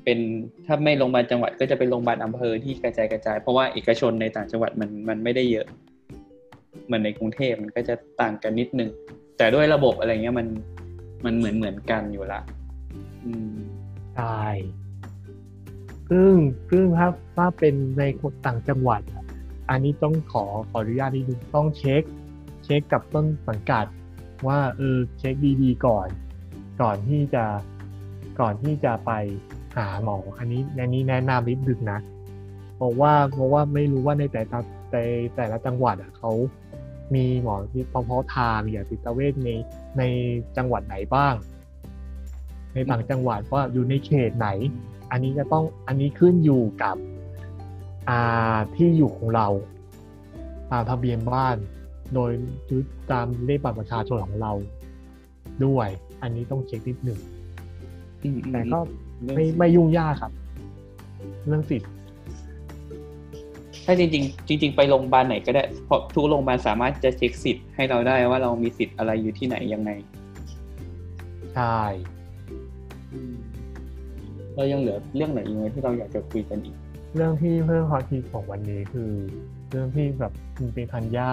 [0.04, 0.18] เป็น
[0.66, 5.66] ถ้าไม่โรงพยาบาลจังหวัดก็จะเป็นโรงพยาบาลอำเภอที่กระจายกระจาย เพราะว่าเอกชนในต่างจังหวัดมันมันไม่ได้เยอะ
[6.86, 8.90] เหมือนในกรุงเทพมันก็จะต่างกันนิดนึง
[9.36, 10.46] แต่ด้วยระบบอะไรเงี้ยมัน
[11.24, 12.40] มันเหมือนเหมือนกันอยู่ละ
[13.24, 13.52] อืม
[14.16, 14.46] ใช่
[16.10, 16.32] ซึ่ง
[16.70, 18.02] ซึ่งถ้าถ้าเป็นใน
[18.46, 19.24] ต่างจังหวัดอะ
[19.70, 22.02] อันนี้ต้องขอขออนุญาตนิดนึงต้องเช็ค
[22.64, 23.86] เช็คกับต้นสังกัด
[24.46, 26.08] ว่าเออเช็คดีๆก่อน
[26.82, 27.44] ก่อนที่จะ
[28.40, 29.12] ก่อนที่จะไป
[29.76, 32.00] หาหมอ อันนี้อันนี้แนะนำนิดนึงนะ
[32.76, 34.58] เพราะว่าเพราะว่าไม่รู้ว่าในแต่ละ
[34.92, 34.96] ใน
[35.36, 36.32] แต่ละจังหวัดอะเขา
[37.14, 39.50] มีหมอที่เฉพาะทางอย่างจิตเวชใน
[39.98, 40.02] ใน
[40.56, 41.34] จังหวัดไหนบ้าง
[42.74, 44.48] ในต่างจังหวัดว่าอยู่ในเขตไหน
[45.10, 46.96] อันนี้จะต้องอันนี้ขึ้นอยู่กับ
[48.08, 49.46] อ่าที่อยู่ของเรา
[50.70, 51.56] ตามทะเบียนบ้าน
[52.14, 52.30] โดย
[53.10, 54.52] ตามเลขบัตรประชาชนของเรา
[55.64, 55.88] ด้วย
[56.22, 57.20] อันนี้ต้องเช็คนิดหนึ่ง
[58.22, 58.88] อืมอืมแต่ก็เรื่อง
[59.24, 60.32] ไม่ไม่ยุ่งยากครับ
[61.46, 61.90] เรื่องสิทธิ์
[63.84, 69.90] ถ้าจริงๆจริง ๆ ไปโรงพยาบาลไหนก็ได้เพราะทุกโรงพยาบาลสามารถจะเช็คสิทธิ์ให้เราได้ว่าเรามีสิทธิ์อะไรอยู่ที่ไหนยังไง
[71.54, 71.78] ใช่
[74.54, 76.76] เรายังเหลือเรื่องไหนอีกไหมที่เราอยากจะคุยกันอีก
[77.14, 79.10] เรื่องที่เพิ่มความคิดของวันนี้คือ
[79.70, 81.30] เรื่องที่แบบมันเป็นทัญญา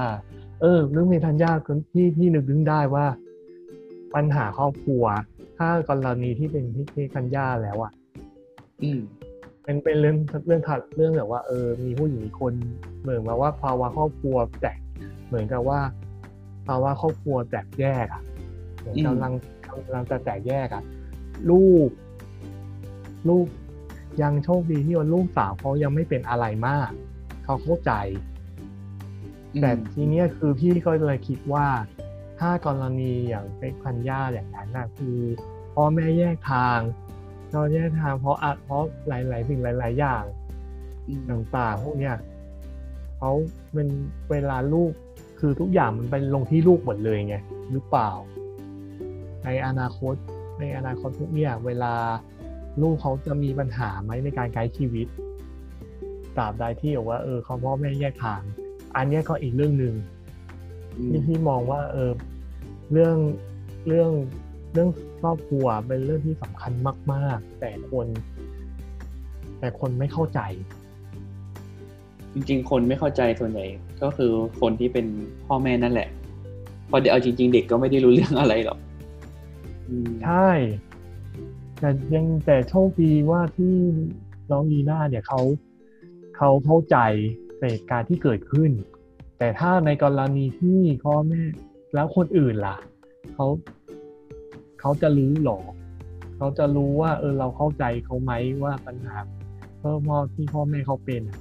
[0.62, 3.06] เออ เรื่องเป็นทัญญาคือที่พี่นึกถึงได้ว่า
[4.16, 5.04] ปัญหาครอบครัว
[5.60, 7.92] ถ้ากรณีที่เป็นพี่พี่ทัญญาแล้วอะ
[8.84, 9.00] อืม
[9.64, 12.54] เป็นเป็นเรื่องเรื่องถัดเรื่องแบบว่าเออ มีผู้หญิงอีกคน
[13.02, 14.80] เหมือนกับว่าภาวะครอบครัวแตก
[15.28, 15.80] เหมือนกับว่า
[16.68, 18.22] ภาวะครอบครัวแตกแยกอะ
[18.80, 19.34] เหมือนอืมกำลัง
[19.86, 20.84] กำลังจะแตกแยกอะ
[21.50, 21.90] ลูก
[23.30, 23.46] ลูก
[24.22, 26.90] ยังโชคดีที่ว่าลูกสาวเขายังไม่เป็นอะไรมาก
[27.44, 27.92] เขาเข้าใจ
[29.62, 31.68] แต่ทีเนี้ยคือพี่ก็เลยคิดว่า
[32.40, 35.18] ถ้ากรณีอย่างเป็นพันย่าอย่างนั้นนะคือ
[35.74, 36.80] พ่อแม่แยกทาง
[37.52, 40.24] เราแยกทางเพราะอะเพราะหลาย ๆ สิ่งหลาย ๆ อย่าง
[41.08, 42.16] อืมต่างๆพวกเนี้ย
[43.18, 43.32] เขา
[43.74, 43.88] เป็น
[44.32, 44.92] เวลาลูก
[45.40, 47.36] คือทุกอย่างมันเป็นลงที่ลูกหมดเลยไง
[47.72, 48.10] หรือเปล่า
[49.46, 50.16] ในอนาคต
[50.60, 51.94] ในอนาคตพวกเนี้ยเวลา
[52.82, 55.08] ลูกเขาจะมีปัญหาไหมในการใช้ชีวิต
[56.38, 58.42] ตราบใดที่บอกว่าเออเขาพ่อแม่แยกทาง
[58.96, 60.19] อันเนี้ยก็อีกเรื่องหนึ่งอืม
[61.08, 62.12] ที่พี่มองว่า เออ
[62.92, 63.18] เรื่อง
[63.88, 64.12] เรื่อง
[64.74, 64.90] เรื่อง
[65.20, 66.74] ครอบครัวเป็นเรื่องที่สำคัญ
[67.14, 68.08] มาก ๆ แต่คน
[69.60, 70.40] แต่คนไม่เข้าใจ
[72.34, 73.66] จริง ๆ คนไม่เข้าใจส่วนใหญ่
[74.04, 74.32] ก็คือ
[74.62, 75.06] คนที่เป็น
[75.46, 76.10] พ่อแม่นั่นแหละ
[76.88, 78.80] เพราะเดี๋ยวเอาจริง ๆ เด็กก็ไม่ได้รู้เรื่องอะไรหรอก
[79.90, 80.50] อืมใช่
[81.80, 83.76] แต่ยังแต่โชคดีว่าที่
[84.52, 85.42] น้องอีน่าเนี่ยเขา
[86.38, 86.98] เขาเข้าใจ
[87.60, 88.72] เหตุการณ์ที่เกิดขึ้น
[89.40, 91.42] แต่ถ้าในกรณีที่พ่อแม่
[91.94, 92.78] แล้วคนอื่นล่ะ
[93.34, 93.48] เขา
[94.80, 95.60] เขาจะรู้หรอ
[96.38, 98.32] เขาจะรู้ว่า เออเราเข้าใจเขาไหม
[98.64, 99.18] ว่าปัญหา
[99.80, 101.40] เพิ่มพ่อที่พ่อแม่เขาเป็นอะ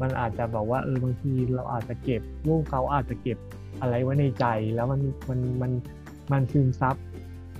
[0.00, 3.38] มันอาจจะแบบว่าเออบางทีเราอาจจะเก็บลูกเขาอาจจะเก็บ
[3.80, 5.72] อะไรไว้ในใจ แล้วมันมันมัน
[6.32, 6.96] มันซึมซับ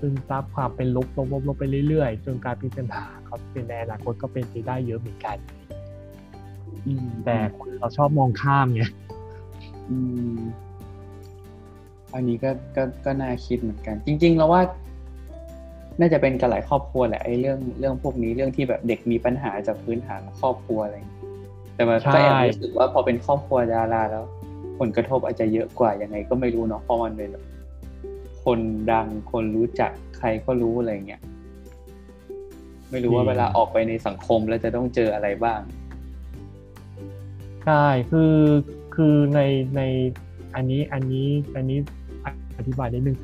[0.00, 5.36] ซึมซับความเป็นลบลบลบลบไปเรื่อยๆ จนกลายเป็นปัญหาเขาเป็นในอนาคตก็เป็นไปได้เยอะเหมือนกัน
[6.86, 8.82] อืมแต่คนเราชอบมองข้ามไง
[9.92, 9.98] อื
[10.34, 10.38] ม
[12.14, 14.62] อันนี้ก็ก็ก็น่าคิดเหมือนกัน จริง ๆ แล้วว่า
[16.00, 21.20] น่าจะเป็นกันหลายครอบครัวแหละไอ้เรื่องเรื่องพวกนี้เรื่องที่แบบเด็กมีปัญหาจากพื้นฐานครอบครัวอะไรอย่างเงี้ย
[21.76, 24.24] แต่ว่าก็แอบรู้สึกว่าพอเป็นครอบครัวดาราแล้ว
[24.80, 27.44] ผลกระทบอาจจะเยอะกว่ายังไง ก็ไม่รู้เนาะเพราะมันเป็นแบบ
[28.44, 28.58] คน
[28.92, 31.20] ดังคนรู้จักใครก็รู้อะไรเงี้ย
[32.90, 35.60] ไม่รู้ว่าเวลาออกไปในสังคมแล้วจะต้องเจออะไรบ้าง
[37.64, 38.34] ใช่คือ
[38.94, 39.40] คือใน
[39.76, 39.80] ใน
[40.54, 41.78] อันนี้อันนี้อันนี้
[42.58, 43.18] อธิบายนิดนึง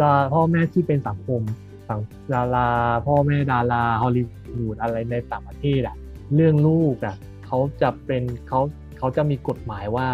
[0.00, 1.42] ดาพ่อแม่ที่เป็นสังคม
[1.88, 2.00] สัง
[2.34, 2.70] ดารา
[3.06, 4.22] พ่อแม่ดาราฮอลลี
[4.56, 5.96] วูดอะไรในต่างประเทศอะ
[6.34, 8.60] เรื่องลูกอะเขาจะเป็นเขา
[8.98, 10.08] เขาจะมีกฎหมายว่า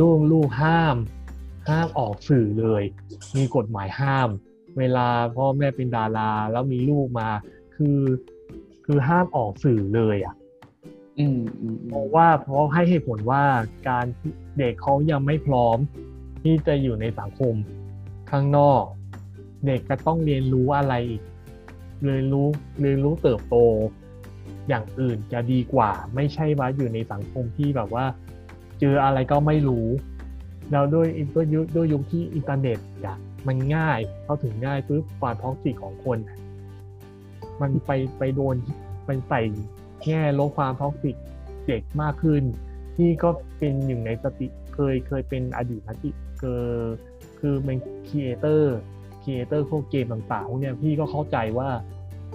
[0.00, 0.96] ลูกลูกห้าม
[1.68, 2.82] ห้ามออกสื่อเลย
[3.36, 4.28] มีกฎหมายห้าม
[4.78, 7.28] เวลาพ่อแม่เป็นดาราแล้วมีลูกมา
[7.76, 8.00] คือ
[8.84, 10.34] คือห้ามออกสื่อเลยอะ
[11.88, 13.42] เพราะว่าเพราะให้เหตุผลว่า
[13.88, 14.06] การ
[14.58, 15.78] เด็กเขายังไม่พร้อม
[16.42, 17.54] ที่จะอยู่ในสังคม
[18.30, 18.82] ข้างนอก
[19.66, 21.22] เด็กก็ต้องเรียนรู้อะไรอีก
[22.04, 22.46] เรียนรู้
[22.80, 23.56] เรียนรู้เติบโต
[24.68, 28.04] อย่างอื่นจะดีกว่า ไม่ใช่ว่าอยู่ในสังคมที่แบบว่า
[28.80, 29.86] เจออะไรก็ไม่รู้
[30.72, 36.18] แล้วด้วยด้วยยุคด้วยยุคที่อินเทอร์เน็ตอะมันง่ายเข้าถึงง่ายปุ๊บความ toxic ของคน
[37.60, 38.56] มันไปไปโดน
[39.08, 39.40] มันใส่
[40.04, 41.16] แง่ลบความ toxic
[41.66, 42.42] เด็กมากขึ้น
[42.96, 46.64] ที่ก็เป็นหนึ่งในสติเคยเคยเป็นอดีตนักกีคือ
[47.38, 47.76] คือเป็น
[48.08, 51.68] creator creator พวกเกมต่างๆพวกเนี้ยพี่ก็เข้าใจว่า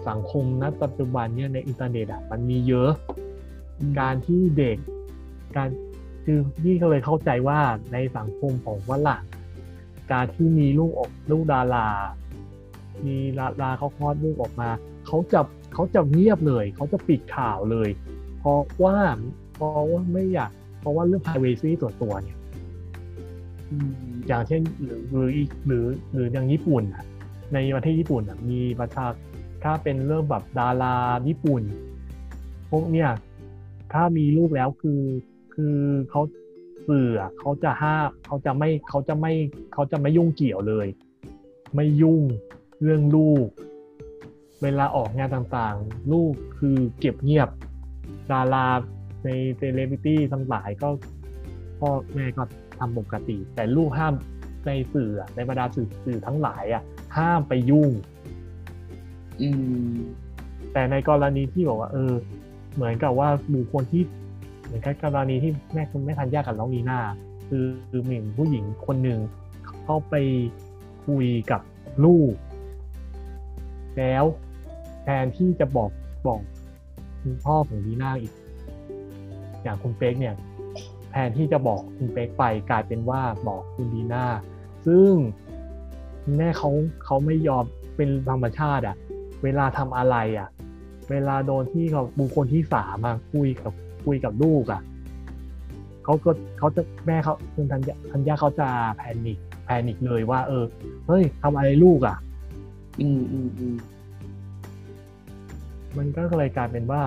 [0.09, 2.91] สังคมณปัจจุบันเนี่ยในอินเทอร์เน็ตอะมันมีเยอะ
[3.99, 4.78] การที่เด็ก
[5.55, 5.70] การ
[6.26, 7.59] คือพี่ก็เลยเข้าใจว่า
[7.93, 9.24] ในสังคมของฝรั่ง
[10.12, 11.88] การที่มีลูกออกลูกดารา
[13.05, 14.70] มีดาราเขาคลอดลูกออกมา
[15.07, 15.41] เขาจะ
[15.74, 17.89] เขาจะเงียบเลย เขาจะปิดข่าวเลย
[18.39, 18.97] เพราะว่า
[19.53, 22.38] เพราะว่าไม่อยากเพราะว่าเรื่อง privacy ส่วนตัวเนี่ย
[23.72, 23.91] อืม
[24.28, 27.05] อย่างเช่นหรือหรืออีกหรือหรืออย่างญี่ปุ่นอะ
[27.53, 29.05] ในประเทศญี่ปุ่นอะมีประชา
[29.63, 30.95] ถ้าเป็นเรื่องแบบดารา
[31.28, 31.61] ญี่ปุ่น
[32.69, 33.09] พวกเนี่ย
[33.93, 35.01] ถ้ามีลูกแล้วคือ
[35.53, 35.76] คือ
[36.09, 36.22] เขา
[36.88, 39.34] สื่ออะเขาจะห้ามเขาจะไม่เขาจะไม่
[39.74, 40.88] เขาจะไม่ยุ่งเกี่ยวเลย
[41.76, 42.22] ไม่ยุ่ง
[42.82, 43.47] เรื่องลูก
[44.62, 47.49] เวลาออกงานต่างๆ ลูกคือเก็บเงียบ
[48.32, 48.68] ดารา
[49.24, 50.89] ในเซเลบริตี้ทั้งหลายก็
[51.80, 52.43] พ่อแม่ก็
[52.80, 54.14] ทำปกติ แต่ลูกห้าม
[54.66, 56.84] ในสื่อในบรรดาสื่อสื่อทั้งหลายอะ
[57.18, 57.89] ห้ามไปยุ่ง
[59.41, 59.49] อื
[59.91, 59.93] ม
[60.74, 62.14] แต่ในกรณีที่บอกว่า เออ
[62.76, 64.03] เหมือนกับว่าบุคคลที่
[64.64, 66.99] เหมือนกับกรณีที่แม่คุณแม่ทันยากับน้องนีน่า
[67.49, 69.20] คือคือมีผู้หญิงคนหนึ่ง
[69.84, 70.16] เข้าไป
[71.05, 71.62] คุยกับ
[72.05, 72.34] ลูก
[73.97, 74.24] แล้ว
[75.04, 75.91] แทนที่จะบอก
[76.28, 76.41] บอก
[77.22, 78.34] คุณพ่อของนีน่าอีก
[79.64, 80.36] อย่างคุณเป๊กเนี่ย
[81.12, 84.26] แทนที่จะบอกคุณเป๊กไปกลายเป็นว่าบอกคุณดีน่า
[84.88, 85.12] ซึ่ง
[86.38, 86.70] แม่เขา
[87.06, 87.64] เขาไม่ยอม
[87.95, 88.95] เป็นธรรมชาติอะ
[89.43, 90.49] เวลาทำอะไรอะ
[91.10, 93.74] เวลาโดนที่เขาบุคคลที่สามมาคุยกับ
[94.06, 94.82] คุยกับลูกอะ
[96.04, 100.66] เขาก็เขาจะแม่เขาคุณธัญญาธัญญาเขาจะแพนิคแพนิคเลยว่า เออ
[101.08, 102.18] เฮ้ยทำอะไรลูกอะ
[103.02, 103.76] อืมอืมอืม
[105.98, 107.02] มันก็เลยกลายเป็นว่า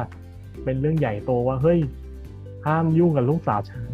[0.64, 1.78] เป็นเรื่องใหญ่โตว่าเฮ้ย
[2.66, 3.91] ห้ามยุ่งกับลูกสาวฉัน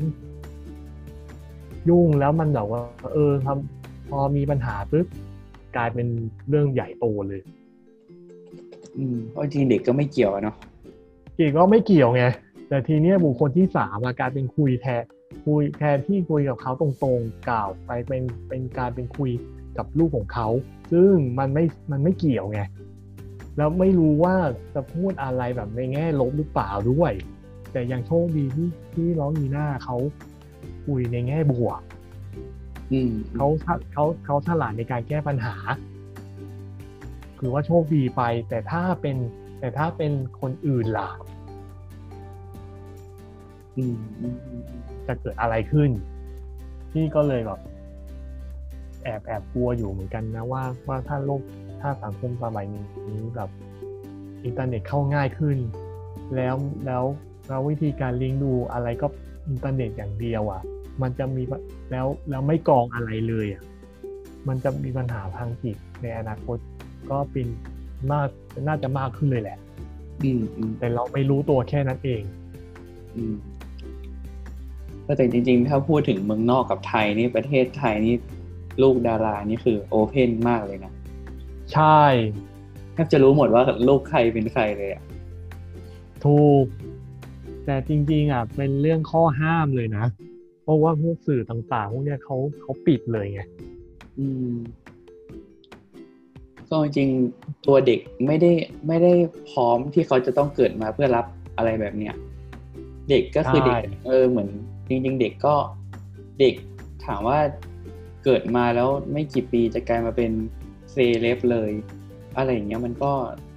[1.89, 2.83] ยุ่งแล้วมันแบบว่า
[3.13, 5.07] เออทำพอมีปัญหาปุ๊บ
[5.77, 6.07] กลายเป็น
[6.49, 7.41] เรื่องใหญ่โตเลย
[8.97, 10.57] อืมเพราะจริงๆเด็กก็ไม่เกี่ยวอะเนาะ
[11.39, 12.25] กี่ก็ไม่เกี่ยวไง
[12.69, 15.03] แต่ทีเนี้ยบุคคลที่สามอะกลายเป็นคุยแทน
[15.47, 19.31] คุยแทนที่คุยกับเขาตรงๆกล่าวไปเป็นเป็นการเป็นคุย
[19.79, 20.49] กับลูกของเขา
[20.93, 22.61] ซึ่งมันไม่มันไม่เกี่ยวไง
[23.61, 24.37] แล้วไม่รู้ว่า
[24.75, 27.13] จะพูดอะไรแบบในแง่ลบหรือเปล่าด้วย
[27.73, 29.97] แต่ยังโชคดีที่ที่น้องมีหน้าเขา
[30.87, 31.81] คุยในแง่บวก
[32.93, 33.47] อืมเขา
[33.93, 35.55] เขาเขาฉลาดในการแก้ปัญหา
[37.39, 39.17] คือว่าโชคดีไป แต่ถ้าเป็น
[39.61, 41.11] แต่ถ้าเป็นคนอื่นล่ะ
[43.77, 44.63] อืมอืมอืม
[45.07, 45.91] จะเกิดอะไรขึ้น
[46.93, 47.61] พี่ก็เลยแบบ
[49.03, 51.43] แอบแอบกลัวอยู่เหมือนกันนะว่าว่าถ้าโลก
[51.81, 52.85] ถ้าสังคมสมัยนี้
[53.37, 53.51] แบบ
[54.45, 55.59] อินเทอร์เน็ตเข้าง่ายขึ้น
[56.37, 56.55] แล้ว
[56.87, 57.05] แล้ว
[57.49, 59.07] แล้ววิธีการเลี้ยงดูอะไรก็
[59.49, 60.63] อินเทอร์เน็ตอย่างเดียวอะ
[61.03, 61.43] มันจะมี
[61.91, 63.63] แล้วแล้วไม่กรองอะไรเลยอะ
[64.49, 66.59] มันจะมีปัญหาทางจิตในอนาคต
[67.11, 67.47] ก็เป็น
[68.13, 68.29] มาก
[68.69, 69.59] น่าจะมากขึ้นเลยแหละ
[70.23, 72.23] อืมอืมแต่เราไม่รู้ตัวแค่นั้นเอง
[73.17, 73.37] อืม
[75.07, 78.15] ก็แต่จริง ๆ ถ้าพูดถึงเมืองนอกกับไทยนี่ประเทศไทยนี่
[78.83, 80.93] ลูกดารานี่คือโอเพนมากเลยนะ
[81.75, 82.03] ใช่
[82.93, 85.03] แทบจะรู้หมดว่าลูกใครเป็นใครเลยอะ
[86.25, 86.65] ถูก
[87.65, 90.05] แต่จริง ๆอะเป็นเรื่องข้อห้ามเลยนะ
[90.63, 93.41] เพราะว่าพวกสื่อต่างๆ พวกเนี้ยเขาเขาปิดเลยไง
[94.19, 94.55] อืม
[96.71, 98.53] ก็จริงๆตัวเด็กไม่ได้
[98.87, 99.13] ไม่ได้
[99.51, 102.15] พร้อมที่เขาจะต้องเกิดมาเพื่อรับอะไรแบบเนี้ย
[103.11, 104.49] เด็กก็คือเด็กใช่เออเหมือน
[104.89, 105.55] จริง ๆ เด็กก็
[106.41, 106.55] เด็ก
[107.07, 107.39] ถามว่า
[108.25, 110.31] เกิดมาแล้วไม่กี่ปีจะกลายมาเป็น
[110.91, 111.71] เซเลบเลย
[112.37, 113.13] อะไรอย่างเงี้ยมันก็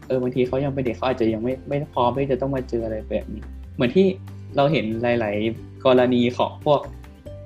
[0.08, 3.44] เออบางทีเขายังเป็นเด็กเขาอาจจะยังไม่ไม่พร้อมที่จะต้องมาเจออะไรแบบนี้
[3.76, 4.08] เหมือนที่
[4.56, 6.82] เราเห็นหลาย ๆ กรณีของพวก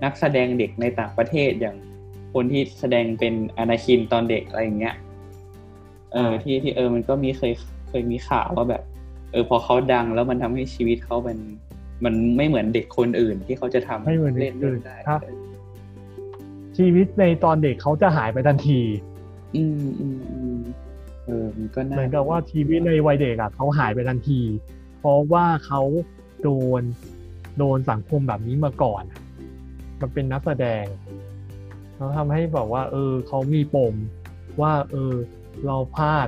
[0.04, 1.76] นักแสดงเด็กในต่างประเทศอย่าง
[2.34, 4.96] คนที่แสดงเป็นอนาคินตอนเด็กอะไรอย่างเงี้ย
[6.14, 7.54] เออที่ที่เออมันก็มีเคย
[7.90, 8.84] เคยมีข่าวว่าแบบ
[9.32, 11.38] เออพอเขาดังแล้วมันทำให้ชีวิตเขาเป็น
[12.06, 15.20] มันไม่เหมือนเด็กคนอื่นที่เขาจะทำไม่เหมือนเด็เล่กนอื่นได้ครับ
[16.78, 18.80] ชีวิตในตอนเด็กเขาจะหายไปทันที
[19.56, 20.60] อืมอืมอืม
[21.26, 24.42] เออมันก็น่าเหมือนกับว่าชีวิตในวัยเด็กอะเขาหายไปทันที
[25.00, 25.82] เพราะว่าเขา
[26.44, 26.82] โดน
[27.58, 29.04] โดนสังคมแบบนี้มาก่อน
[30.00, 30.86] มันเป็นนักแสดง
[31.96, 33.96] แล้วทำให้แบบว่า เออเขามีปม
[34.62, 35.14] ว่า เออ
[35.66, 36.28] เราพลาด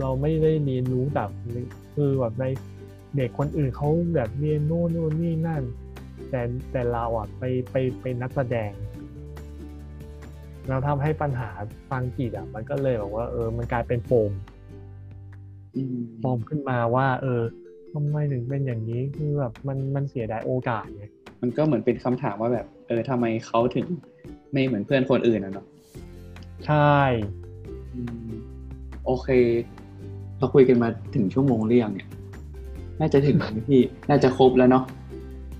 [0.00, 1.30] เราไม่ได้เรียนรู้แบบ
[1.94, 2.44] คือแบบใน
[3.16, 5.62] เด็กคนอื่นเขาแบบเรียนโน่นโน่นนี่นั่น
[6.30, 6.40] แต่
[6.72, 8.70] แต่เราอะไปไปเป็นนักแสดง
[10.68, 11.50] เราทำให้ปัญหา
[11.90, 14.32] ทางจิตอะ มันก็เลยแบบว่า เออ มันกลายเป็นโฟม
[15.76, 17.42] อืมโฟมขึ้นมาว่า เออ
[17.92, 21.04] ทำไมถึงเป็นอย่างนี้คือแบบมันมันเสียดายโอกาสไง
[21.42, 23.86] มันก็เหมือนเป็นคำถามว่าแบบ เออทำไมเขาถึง
[24.52, 25.66] ไม่เหมือนเพื่อนคนอื่นอะเนาะ
[26.66, 26.94] ใช่
[27.94, 28.30] อืม
[29.04, 29.28] โอเค
[30.38, 32.08] เราคุยกันมาถึงชั่วโมงเรียงเนี่ย
[33.00, 34.84] น่าจะถึงไหมพี่ น่าจะครบแล้วเนาะ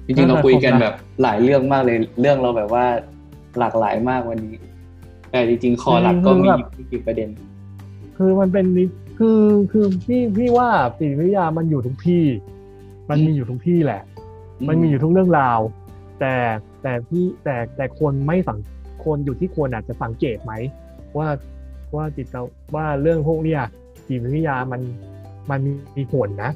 [0.07, 2.85] จริงๆเราคุยกันแบบหลายเรื่องมากเลย เรื่องเราแบบว่า
[3.59, 4.57] หลากหลายมากวันนี้
[5.37, 7.29] แต่จริงๆ คอหลักก็มีไม่กี่ประเด็น
[8.17, 8.85] คือมันเป็นนิ
[9.19, 9.41] คือ
[9.73, 10.69] คือพี่พี่ว่า
[10.99, 12.25] จิตวิทยามันอยู่ทุกที่
[13.11, 14.03] มันมีอยู่ทุกที่แหละ
[14.69, 15.61] มันมีอยู่ทุกเรื่องราว
[16.21, 16.35] แต่
[16.83, 18.59] แต่พี่แต่แต่คนไม่สัง
[19.05, 20.53] คนอยู่ที่ควรอาจจะสังเกตไหม
[21.17, 21.29] ว่า
[21.97, 22.43] ว่าจิตเรา
[22.75, 23.61] ว่าเรื่องพวกเนี้ย
[24.09, 24.81] จิตวิทยามัน
[25.51, 25.61] มัน
[25.97, 26.51] มีผลนะ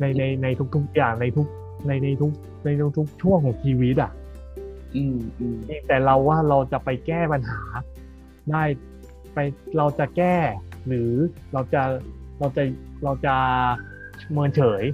[0.00, 1.46] ในในในทุกๆอย่างในทุก
[1.86, 2.32] ในในทุก
[2.64, 4.10] ในทุกๆช่วงของชีวิตอะ
[4.96, 5.56] อืมอืม
[5.88, 7.60] แต่เราว่าเราจะไปแก้ปัญหา
[8.50, 8.62] ได้
[9.34, 9.38] ไป
[9.76, 10.36] เราจะแก้
[10.86, 11.10] หรือ
[11.52, 11.82] เราจะ
[12.38, 12.62] เราจะ
[13.04, 13.34] เราจะ
[14.32, 14.84] เมินเฉย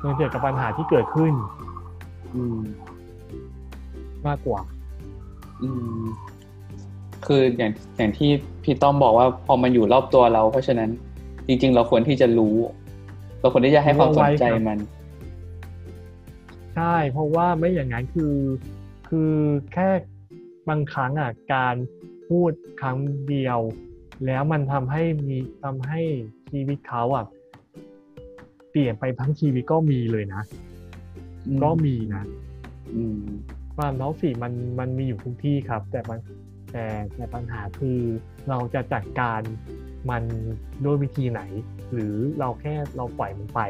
[0.00, 1.32] เมินเฉยกับปัญหาที่เกิดขึ้น
[2.34, 2.60] อืม
[4.26, 4.60] มากกว่า
[5.62, 5.68] อื
[6.00, 6.04] ม
[7.26, 8.30] คืออย่างอย่างที่
[8.62, 10.90] พี่ต้อมบอกว่าพอมันอยู่รอบตัวเรา เพราะฉะนั้น
[11.46, 12.56] จริง ๆ เราควรที่จะรู้
[13.40, 14.78] เราควรที่จะให้ความสนใจมัน
[16.74, 18.34] ใช่ เพราะว่าไม่อย่างนั้นคือ
[19.08, 19.34] คือ
[19.72, 19.88] แค่
[20.68, 21.76] บางครั้งอะการ
[22.28, 22.98] พูดครั้ง
[23.28, 23.60] เดียว
[24.26, 26.00] แล้วมันทำให้มีทำให้
[26.50, 27.24] ชีวิตเขาอะ
[28.70, 30.42] เปลี่ยนไปทั้งชีวิตก็มีเลยนะ
[31.46, 32.22] อืมก็มีนะ
[32.94, 33.20] อืม
[33.76, 36.18] ความท้องฝีมันมันมีอยู่ทุกที่ครับ แต่มัน
[36.72, 36.84] แต่
[37.14, 37.98] แต่ปัญหาคือ
[38.48, 39.40] เราจะจัดการ
[40.10, 40.22] มัน
[40.84, 41.40] ด้วยวิธีไหน
[41.92, 43.60] หรือเราแค่เราปล่อยมันไป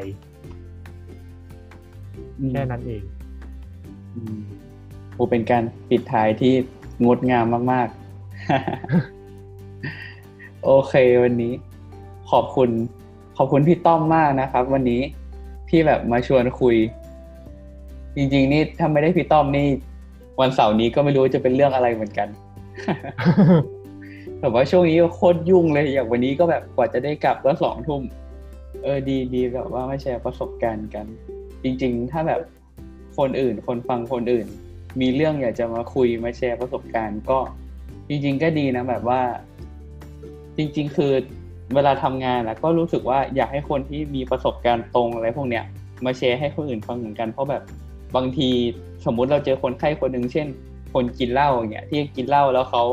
[2.51, 3.03] แค่นั้นเอง
[4.15, 4.39] อืม
[5.15, 6.53] โอเป็นการปิดท้ายที่
[7.05, 8.05] งดงามมาก ๆ
[10.63, 10.93] โอเค
[11.23, 11.53] วันนี้
[12.31, 12.69] ขอบคุณ
[13.37, 15.01] ขอบคุณพี่ต้อมมากนะครับ วันนี้
[15.69, 16.75] ที่แบบมาชวนคุย
[18.15, 19.67] จริง ๆ นี่ถ้าไม่ได้พี่ต้อมนี่
[20.41, 22.27] วันเสาร์นี้ก็ไม่รู้จะเป็นเรื่องอะไรเหมือนกัน
[24.39, 28.01] แต่ว่าช่วงนี้ก็โคตรยุ่งเลยอย่างวันนี้ก็แบบกว่าจะได้กลับก็สองทุ่ม
[28.83, 31.05] เออดีดีแบบว่ามาแชร์ประสบการณ์กัน
[31.63, 32.41] จริง ๆ ถ้าแบบ
[33.17, 34.47] คนอื่น คนฟังคนอื่น
[35.01, 37.37] มีเรื่องอยากจะมาคุยมาแชร์ประสบการณ์ก็
[38.09, 39.21] จริง ๆ ก็ดีนะแบบว่า
[40.57, 41.11] จริง ๆ คือ
[41.75, 45.63] เวลาทำงานนะก็รู้สึกว่าอยากให้คนที่มีประสบการณ์ตรงอะไรพวกเนี้ย
[46.05, 47.63] มาแชร์ให้คนอื่นฟังเหมือนกันเพราะแบบ
[48.15, 48.49] บางที
[49.05, 50.47] สมมุติเราเจอคนไข้คนหนึ่งเช่น
[50.93, 52.83] คนกินเหล้าอย่างเงี้ยที่กินเหล้าแล้วเขา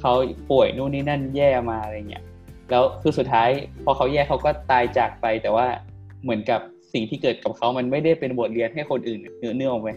[0.00, 0.12] เขา
[0.50, 2.24] ป่วยนู่นนี่นั่นแย่มาอะไรเงี้ย
[2.70, 3.48] แล้วคือสุดท้าย
[3.84, 5.66] พอเขาแย่เขาก็ตายจากไป แต่ว่า
[6.22, 6.60] เหมือนกับ
[6.92, 9.88] สิ่งที่เกิดกับเขามันไม่ได้เป็นบทเรียนให้คนอื่นเนื้อเนื้อออกไป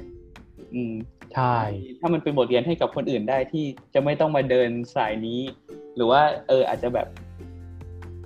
[0.73, 0.93] อืม
[1.35, 1.57] ใช่
[1.99, 5.39] ถ้ามันเป็นบทเรียนให้กับคนอื่นได้ที่จะไม่ต้องมาเดินสายนี้
[5.95, 7.07] หรือว่า เอออาจจะแบบ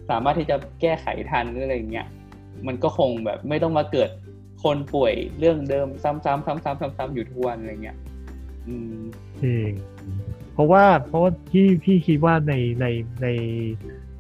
[0.10, 2.08] สามารถที่จะแก้ไขทันหรืออะไรอย่างเงี้ย
[2.68, 4.10] มันก็คงแบบไม่ต้องมาเกิด
[4.64, 7.98] คนป่วยเรื่องเดิมซ้ำๆซ้ำๆซ้ำๆอยู่ทุกวันอะไรเงี้ย
[8.68, 8.98] อืม
[9.42, 9.72] จริง
[10.54, 12.86] เพราะว่าเพราะว่าที่พี่คิดว่าในใน
[13.22, 13.28] ใน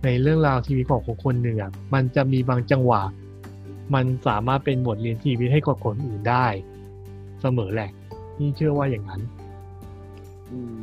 [0.03, 3.01] ในเรื่องราวชีวิตของคนคนหนึ่งอะมันจะมีบางจังหวะ
[3.95, 6.47] มันสามารถเป็นบทเรียนชีวิตให้กับคนอื่นได้
[7.41, 7.89] เสมอแหละ
[8.35, 9.21] พี่เชื่อว่าอย่างนั้น
[10.51, 10.81] อืม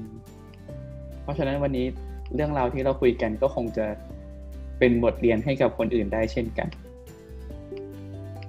[1.22, 1.86] เพราะฉะนั้นวันนี้
[2.34, 3.86] เรื่องราวที่เราคุยกันก็คงจะ
[4.78, 6.68] เป็นบทเรียนให้กับคนอื่นได้เช่นกัน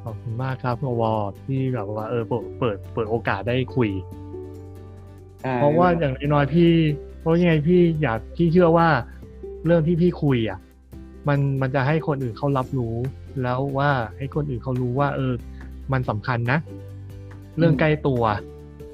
[0.03, 1.13] ขอบคุณมากครับพวอ
[1.45, 3.89] ที่แบบว่าเออเปิดเปิดเปิดโอกาสได้คุย
[5.43, 6.71] ได้เพราะว่าอย่างน้อยๆพี่
[7.19, 8.87] เพราะยังไงพี่อยากพี่เชื่อว่า
[9.65, 10.59] เรื่องที่พี่คุยอะ
[11.27, 12.95] มันมันจะให้คนอื่นเขารับรู้
[13.41, 15.33] แล้วว่าให้คนอื่นเขารู้ว่า เออ
[15.91, 16.59] มันสำคัญนะ
[17.57, 18.23] เรื่องใกล้ตัว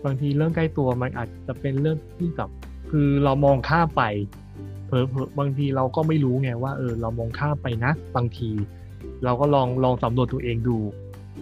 [0.06, 2.50] บางทีเรื่องใกล้ตัวมันอาจจะเป็นเรื่องที่แบบ
[2.91, 4.04] คือเรามองข้ามไป
[4.88, 8.50] เผลอๆบางทีเราก็ไม่รู้ไงว่าเออเรามองข้ามไปนะ บางที
[9.24, 10.78] เราก็ลองลองสำรวจตัวเองดู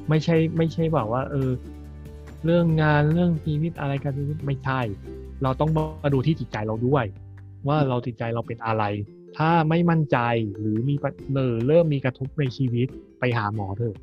[0.09, 1.49] ไม่ใช่ไม่ใช่แบบว่า เออ
[2.45, 4.13] เรื่องงานเรื่องชีวิตอะไรกัน
[4.45, 4.79] ไม่ใช่
[5.43, 7.05] เราต้องมาดูที่จิตใจเราด้วย
[7.67, 8.83] ว่าเราจิตใจเราเป็นอะไร
[9.37, 10.17] ถ้าไม่มั่นใจ
[10.59, 12.87] หรือมีปัญเออเริ่มมีกระทบในชีวิต
[13.19, 13.95] ไปหาหมอเถอะ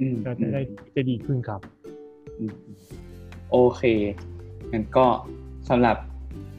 [0.00, 0.60] อืมก็จะได้
[0.94, 1.60] จะดีขึ้นครับ
[2.38, 2.52] อืม
[3.50, 3.82] โอเค
[4.72, 5.06] งั้นก็
[5.68, 5.96] สำหรับ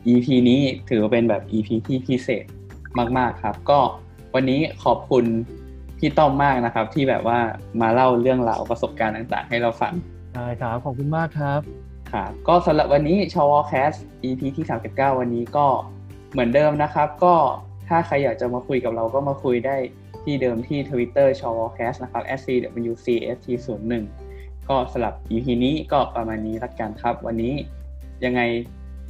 [0.08, 2.46] EP นี้ถือว่าเป็นแบบ EP ที่พิเศษ
[3.18, 3.80] มาก ๆครับ ก็
[4.34, 5.26] วันนี้ขอบคุณ
[5.98, 7.40] พี่ต้อมมากนะครับ ที่แบบว่า
[7.82, 9.94] มาเล่าเรื่องราวประสบการณ์ต่างๆ ให้เราฟัง
[10.36, 11.62] ได้ครับขอบคุณมากครับ
[12.12, 15.68] ครับก็สำหรับวันนี้ชวแคส EP ที่ 39 วันนี้ก็
[16.32, 17.36] เหมือนเดิมนะครับ ก็
[17.88, 19.76] ถ้าใครอยากจะมาคุยกับเราก็มาคุยได้
[20.24, 23.94] ที่เดิมที่ Twitter ชวแคสนะครับ @cwcst01
[24.70, 27.54] ก็สลับ EP นี้ก็ประมาณนี้ละกันครับ วันนี้
[28.26, 28.42] ยังไง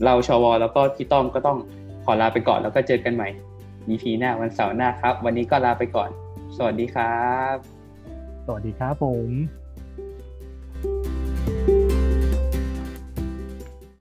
[0.06, 1.58] เราชวแล้วก็พี่ต้อมก็ต้อง
[2.04, 3.30] ขอลาไปก่อนแล้วก็เจอกันใหม่
[3.90, 6.10] EP หน้าวันเสาร์หน้าครับ วันนี้ก็ลาไปก่อน
[6.58, 7.56] สวัสดีครับ
[8.46, 9.30] สวัสดีครับผม